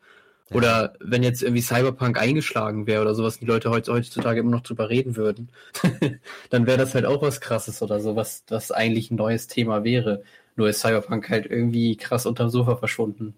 [0.51, 0.57] Ja.
[0.57, 4.91] Oder wenn jetzt irgendwie Cyberpunk eingeschlagen wäre oder sowas, die Leute heutzutage immer noch drüber
[4.91, 5.51] reden würden,
[6.51, 9.85] dann wäre das halt auch was krasses oder so, was das eigentlich ein neues Thema
[9.85, 10.23] wäre.
[10.57, 13.35] Nur ist Cyberpunk halt irgendwie krass unterm Sofa verschwunden.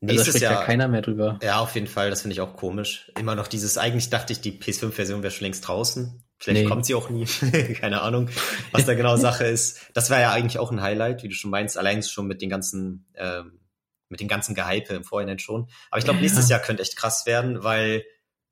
[0.00, 1.38] Also Nächstes also Jahr ja keiner mehr drüber.
[1.42, 3.10] Ja, auf jeden Fall, das finde ich auch komisch.
[3.18, 6.22] Immer noch dieses, eigentlich dachte ich, die PS5-Version wäre schon längst draußen.
[6.38, 6.68] Vielleicht nee.
[6.68, 7.26] kommt sie auch nie.
[7.80, 8.30] Keine Ahnung,
[8.70, 9.80] was da genau Sache ist.
[9.94, 12.48] Das wäre ja eigentlich auch ein Highlight, wie du schon meinst, allein schon mit den
[12.48, 13.60] ganzen, ähm,
[14.08, 15.68] mit den ganzen Gehype im Vorhinein schon.
[15.90, 16.22] Aber ich glaube, ja.
[16.22, 18.04] nächstes Jahr könnte echt krass werden, weil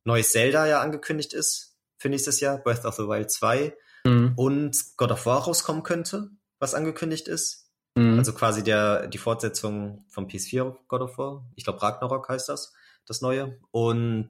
[0.05, 3.75] neues Zelda ja angekündigt ist für nächstes Jahr, Breath of the Wild 2
[4.05, 4.33] mhm.
[4.37, 7.71] und God of War rauskommen könnte, was angekündigt ist.
[7.95, 8.19] Mhm.
[8.19, 11.49] Also quasi der, die Fortsetzung vom PS4 God of War.
[11.55, 12.75] Ich glaube, Ragnarok heißt das,
[13.07, 13.59] das neue.
[13.71, 14.29] Und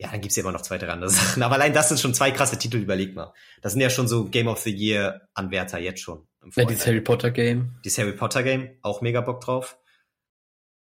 [0.00, 1.42] ja, dann gibt's ja immer noch zwei, drei andere Sachen.
[1.42, 3.34] Aber allein das sind schon zwei krasse Titel, überleg mal.
[3.60, 6.26] Das sind ja schon so Game of the Year Anwärter jetzt schon.
[6.56, 7.76] Ja, dieses Harry Potter Game.
[7.84, 9.78] Dieses Harry Potter Game, auch mega Bock drauf.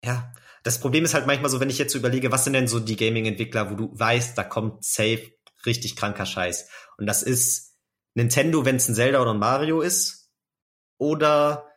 [0.03, 2.67] Ja, das Problem ist halt manchmal so, wenn ich jetzt so überlege, was sind denn
[2.67, 5.31] so die Gaming-Entwickler, wo du weißt, da kommt safe
[5.65, 6.69] richtig kranker Scheiß.
[6.97, 7.77] Und das ist
[8.15, 10.29] Nintendo, wenn es ein Zelda oder ein Mario ist,
[10.97, 11.69] oder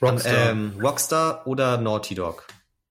[0.00, 0.50] Rockstar.
[0.50, 2.46] Ähm, Rockstar oder Naughty Dog.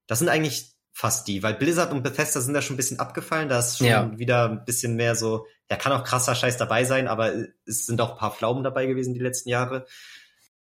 [0.08, 3.50] Das sind eigentlich fast die, weil Blizzard und Bethesda sind da schon ein bisschen abgefallen,
[3.50, 4.18] da ist schon ja.
[4.18, 7.34] wieder ein bisschen mehr so, ja, kann auch krasser Scheiß dabei sein, aber
[7.66, 9.86] es sind auch ein paar Pflaumen dabei gewesen die letzten Jahre.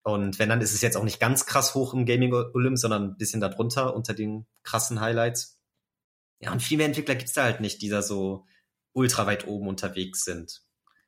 [0.02, 3.04] Und wenn, dann ist es jetzt auch nicht ganz krass hoch im Gaming Olymp, sondern
[3.04, 5.62] ein bisschen darunter, unter den krassen Highlights.
[6.40, 8.46] Ja, und viel mehr Entwickler gibt's da halt nicht, die da so
[8.94, 10.64] ultra weit oben unterwegs sind.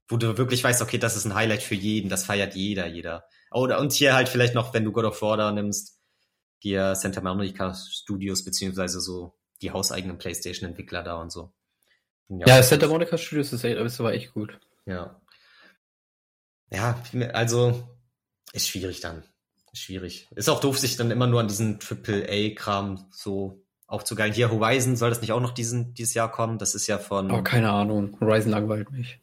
[0.08, 3.26] Wo du wirklich weißt, okay, das ist ein Highlight für jeden, das feiert jeder, jeder.
[3.50, 5.97] Oder, und hier halt vielleicht noch, wenn du God of War da nimmst,
[6.60, 11.52] hier Santa Monica Studios, beziehungsweise so die hauseigenen PlayStation-Entwickler da und so.
[12.30, 14.60] Ja, ja Santa Monica Studios ist, ist aber echt gut.
[14.86, 15.20] Ja.
[16.70, 17.02] Ja,
[17.34, 17.88] also
[18.54, 19.24] ist schwierig dann.
[19.74, 20.28] schwierig.
[20.36, 24.34] Ist auch doof, sich dann immer nur an diesen AAA-Kram so aufzugeilen.
[24.34, 26.58] Hier Horizon, soll das nicht auch noch diesen, dieses Jahr kommen?
[26.58, 27.32] Das ist ja von.
[27.32, 28.18] Oh, keine Ahnung.
[28.20, 29.20] Horizon langweilt mich.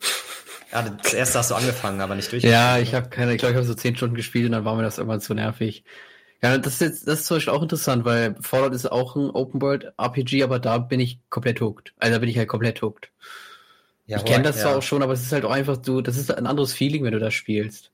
[0.73, 2.43] Ja, das erste hast du angefangen, aber nicht durch.
[2.43, 4.75] Ja, ich habe keine, ich glaube, ich habe so zehn Stunden gespielt und dann war
[4.75, 5.85] mir das irgendwann zu nervig.
[6.45, 9.31] Ja, das ist jetzt, das ist zum Beispiel auch interessant, weil Fallout ist auch ein
[9.31, 11.95] Open World RPG, aber da bin ich komplett hooked.
[11.99, 13.11] Also da bin ich halt komplett hooked.
[14.05, 16.19] Ja, ich kenne das zwar auch schon, aber es ist halt auch einfach so, das
[16.19, 17.93] ist ein anderes Feeling, wenn du das spielst.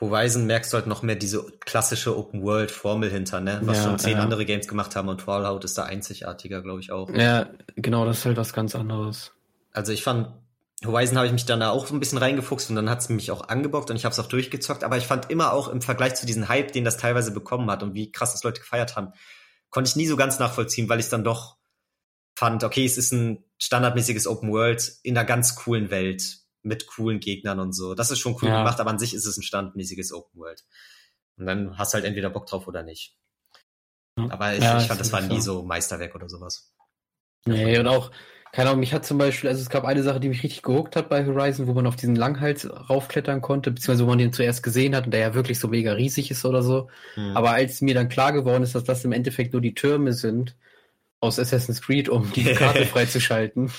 [0.00, 3.58] Horizon merkst du halt noch mehr diese klassische Open World Formel hinter, ne?
[3.64, 4.22] Was ja, schon zehn ja.
[4.22, 7.10] andere Games gemacht haben und Fallout ist da einzigartiger, glaube ich auch.
[7.10, 9.32] Ja, genau, das ist halt was ganz anderes.
[9.72, 10.28] Also ich fand
[10.84, 13.08] Horizon habe ich mich dann da auch so ein bisschen reingefuchst und dann hat es
[13.08, 14.84] mich auch angebockt und ich habe es auch durchgezockt.
[14.84, 17.82] Aber ich fand immer auch im Vergleich zu diesem Hype, den das teilweise bekommen hat
[17.82, 19.12] und wie krass das Leute gefeiert haben,
[19.70, 21.56] konnte ich nie so ganz nachvollziehen, weil ich dann doch
[22.36, 27.18] fand, okay, es ist ein standardmäßiges Open World in einer ganz coolen Welt mit coolen
[27.18, 27.94] Gegnern und so.
[27.94, 28.58] Das ist schon cool ja.
[28.58, 30.64] gemacht, aber an sich ist es ein standardmäßiges Open World.
[31.36, 33.16] Und dann hast du halt entweder Bock drauf oder nicht.
[34.16, 36.72] Aber ich, ja, ich fand, das war nie so Meisterwerk oder sowas.
[37.44, 38.10] Nee, und auch,
[38.52, 40.96] keine Ahnung, mich hat zum Beispiel, also es gab eine Sache, die mich richtig gehuckt
[40.96, 44.62] hat bei Horizon, wo man auf diesen Langhals raufklettern konnte, beziehungsweise wo man den zuerst
[44.62, 46.88] gesehen hat und der ja wirklich so mega riesig ist oder so.
[47.16, 47.36] Mhm.
[47.36, 50.56] Aber als mir dann klar geworden ist, dass das im Endeffekt nur die Türme sind
[51.20, 53.70] aus Assassin's Creed, um die Karte freizuschalten,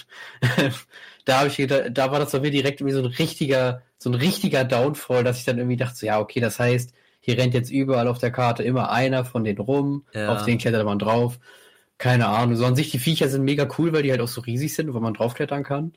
[1.26, 4.10] da habe ich gedacht, da war das bei mir direkt irgendwie so ein richtiger, so
[4.10, 7.54] ein richtiger Downfall, dass ich dann irgendwie dachte, so, ja, okay, das heißt, hier rennt
[7.54, 10.30] jetzt überall auf der Karte immer einer von denen rum, ja.
[10.30, 11.40] auf den klettert man drauf.
[12.00, 12.56] Keine Ahnung.
[12.56, 14.94] So an sich, die Viecher sind mega cool, weil die halt auch so riesig sind,
[14.94, 15.94] wo man draufklettern kann.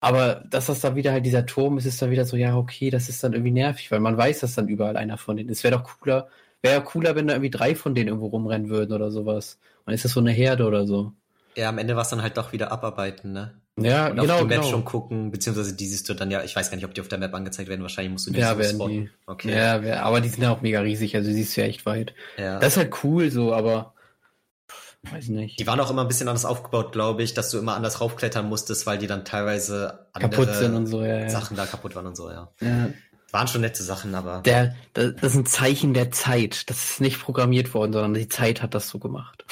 [0.00, 2.90] Aber dass das dann wieder halt dieser Turm ist, ist dann wieder so, ja, okay,
[2.90, 5.62] das ist dann irgendwie nervig, weil man weiß, dass dann überall einer von denen ist.
[5.62, 6.28] Wäre doch cooler,
[6.62, 9.58] wäre ja cooler, wenn da irgendwie drei von denen irgendwo rumrennen würden oder sowas.
[9.86, 11.12] Dann ist das so eine Herde oder so.
[11.54, 13.54] Ja, am Ende war es dann halt doch wieder abarbeiten, ne?
[13.78, 14.34] Ja, und genau.
[14.34, 14.70] auf die Map genau.
[14.70, 17.08] schon gucken, beziehungsweise die siehst du dann ja, ich weiß gar nicht, ob die auf
[17.08, 18.94] der Map angezeigt werden, wahrscheinlich musst du die ja, werden spotten.
[18.94, 19.10] Die.
[19.26, 19.54] Okay.
[19.54, 22.14] Ja, aber die sind ja auch mega riesig, also siehst du ja echt weit.
[22.36, 22.58] Ja.
[22.58, 23.94] Das ist halt cool so, aber
[25.02, 25.58] Weiß nicht.
[25.58, 28.46] Die waren auch immer ein bisschen anders aufgebaut, glaube ich, dass du immer anders raufklettern
[28.46, 31.30] musstest, weil die dann teilweise kaputt sind und so, ja, ja.
[31.30, 32.52] Sachen da kaputt waren und so, ja.
[32.60, 32.90] ja.
[33.32, 34.42] Waren schon nette Sachen, aber.
[34.42, 36.68] Der, das ist ein Zeichen der Zeit.
[36.68, 39.44] Das ist nicht programmiert worden, sondern die Zeit hat das so gemacht.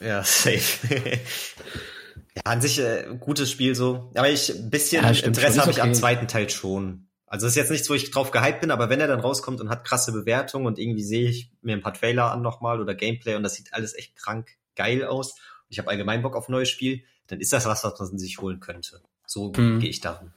[0.00, 0.88] Ja, safe.
[2.36, 4.10] ja, an sich äh, gutes Spiel so.
[4.14, 5.88] Aber ich ein bisschen ja, Interesse habe ich okay.
[5.88, 7.08] am zweiten Teil schon.
[7.26, 9.70] Also ist jetzt nichts, wo ich drauf gehypt bin, aber wenn er dann rauskommt und
[9.70, 13.36] hat krasse Bewertungen und irgendwie sehe ich mir ein paar Trailer an nochmal oder Gameplay
[13.36, 16.52] und das sieht alles echt krank geil aus und ich habe allgemein Bock auf ein
[16.52, 19.02] neues Spiel, dann ist das was, was man sich holen könnte.
[19.26, 19.80] So mhm.
[19.80, 20.32] gehe ich daran.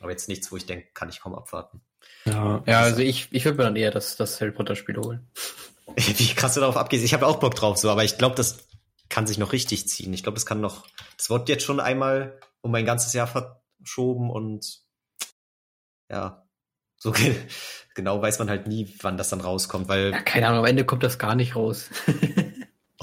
[0.00, 1.80] Aber jetzt nichts, wo ich denke, kann ich kaum abwarten.
[2.24, 5.30] Ja, ja also ich, ich würde mir dann eher das, das Harry Potter Spiel holen.
[5.96, 7.04] Wie krass du darauf abgehst.
[7.04, 8.66] Ich habe auch Bock drauf, so, aber ich glaube, das
[9.08, 10.12] kann sich noch richtig ziehen.
[10.12, 14.30] Ich glaube, das kann noch, das wird jetzt schon einmal um ein ganzes Jahr verschoben
[14.30, 14.80] und
[16.10, 16.46] ja,
[16.96, 17.12] so
[17.94, 20.12] genau weiß man halt nie, wann das dann rauskommt, weil.
[20.12, 21.90] Ja, keine Ahnung, am Ende kommt das gar nicht raus.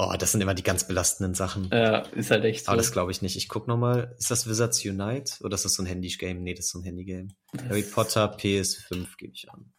[0.02, 1.68] Oh, das sind immer die ganz belastenden Sachen.
[1.70, 2.70] Ja, ist halt echt so.
[2.70, 3.36] Aber das glaube ich nicht.
[3.36, 6.42] Ich guck noch mal, ist das Wizards Unite oder ist das so ein Handy-Game?
[6.42, 7.28] Nee, das ist so ein Handy-Game.
[7.68, 9.74] Harry Potter PS5 gebe ich an.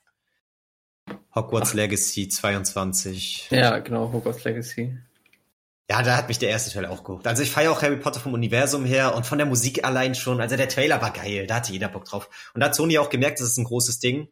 [1.34, 1.74] Hogwarts Ach.
[1.74, 3.48] Legacy 22.
[3.50, 4.96] Ja, genau, Hogwarts Legacy.
[5.90, 7.26] Ja, da hat mich der erste Teil auch geguckt.
[7.26, 10.40] Also ich feiere auch Harry Potter vom Universum her und von der Musik allein schon.
[10.40, 12.30] Also der Trailer war geil, da hatte jeder Bock drauf.
[12.54, 14.28] Und da hat Sony auch gemerkt, das ist ein großes Ding,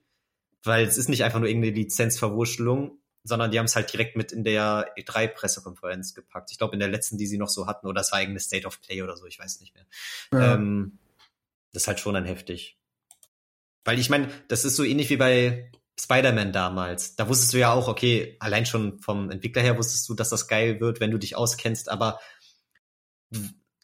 [0.62, 4.32] weil es ist nicht einfach nur irgendeine Lizenzverwurschtelung, sondern die haben es halt direkt mit
[4.32, 6.52] in der E3-Pressekonferenz gepackt.
[6.52, 8.66] Ich glaube, in der letzten, die sie noch so hatten, oder das war eigene State
[8.66, 9.86] of Play oder so, ich weiß nicht mehr.
[10.32, 10.56] Ja.
[10.56, 11.00] Ähm,
[11.74, 12.78] das ist halt schon dann heftig.
[13.86, 17.16] Weil ich meine, das ist so ähnlich wie bei Spider-Man damals.
[17.16, 20.48] Da wusstest du ja auch, okay, allein schon vom Entwickler her wusstest du, dass das
[20.48, 22.20] geil wird, wenn du dich auskennst, aber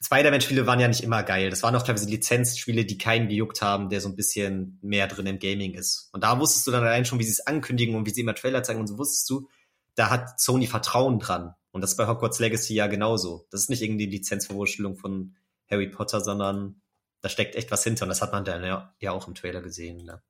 [0.03, 1.49] Spider-Man-Spiele waren ja nicht immer geil.
[1.49, 5.25] Das waren auch teilweise Lizenzspiele, die keinen gejuckt haben, der so ein bisschen mehr drin
[5.25, 6.09] im Gaming ist.
[6.11, 8.35] Und da wusstest du dann allein schon, wie sie es ankündigen und wie sie immer
[8.35, 9.47] Trailer zeigen und so wusstest du,
[9.95, 11.55] da hat Sony Vertrauen dran.
[11.71, 13.47] Und das ist bei Hogwarts Legacy ja genauso.
[13.51, 15.35] Das ist nicht irgendwie die Lizenzverwurschtelung von
[15.69, 16.81] Harry Potter, sondern
[17.21, 18.03] da steckt echt was hinter.
[18.03, 20.05] Und das hat man dann ja, ja auch im Trailer gesehen.
[20.05, 20.21] Ne?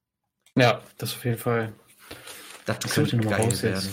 [0.56, 1.74] Ja, das auf jeden Fall.
[2.66, 3.90] Das, das könnte geil werden.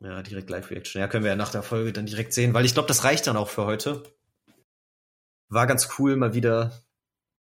[0.00, 1.00] Ja, direkt Live-Reaction.
[1.00, 3.26] Ja, können wir ja nach der Folge dann direkt sehen, weil ich glaube, das reicht
[3.26, 4.02] dann auch für heute.
[5.48, 6.72] War ganz cool, mal wieder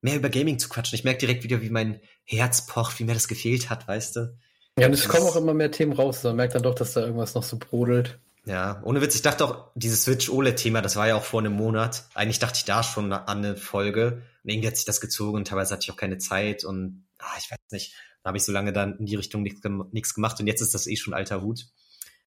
[0.01, 0.95] mehr über Gaming zu quatschen.
[0.95, 4.37] Ich merke direkt wieder, wie mein Herz pocht, wie mir das gefehlt hat, weißt du?
[4.77, 6.23] Ja, und es kommen auch immer mehr Themen raus.
[6.23, 8.19] Man merkt dann doch, dass da irgendwas noch so brodelt.
[8.45, 11.53] Ja, ohne Witz, ich dachte auch, dieses Switch OLED-Thema, das war ja auch vor einem
[11.53, 12.05] Monat.
[12.13, 14.21] Eigentlich dachte ich da schon an eine Folge.
[14.43, 17.35] Und irgendwie hat sich das gezogen und teilweise hatte ich auch keine Zeit und ah,
[17.37, 17.95] ich weiß nicht
[18.27, 20.95] habe ich so lange dann in die Richtung nichts gemacht und jetzt ist das eh
[20.95, 21.67] schon alter Hut.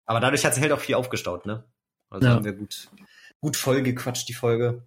[0.06, 1.66] Aber dadurch hat sich halt auch viel aufgestaut, ne?
[2.10, 2.34] Also ja.
[2.34, 2.90] haben wir gut,
[3.40, 4.86] gut voll gequatscht, die Folge.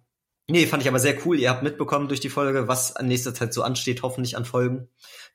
[0.49, 1.39] Nee, fand ich aber sehr cool.
[1.39, 4.89] Ihr habt mitbekommen durch die Folge, was an nächster Zeit so ansteht, hoffentlich an Folgen.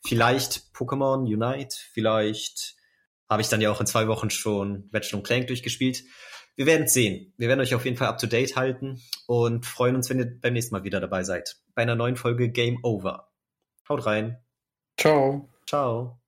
[0.04, 2.74] Vielleicht Pokémon Unite, vielleicht
[3.28, 6.02] habe ich dann ja auch in zwei Wochen schon Ratchet Clank durchgespielt.
[6.56, 7.32] Wir werden sehen.
[7.36, 10.40] Wir werden euch auf jeden Fall up to date halten und freuen uns, wenn ihr
[10.40, 11.56] beim nächsten Mal wieder dabei seid.
[11.74, 13.28] Bei einer neuen Folge Game Over.
[13.88, 14.38] Haut rein.
[14.96, 15.48] Ciao.
[15.66, 16.23] Ciao.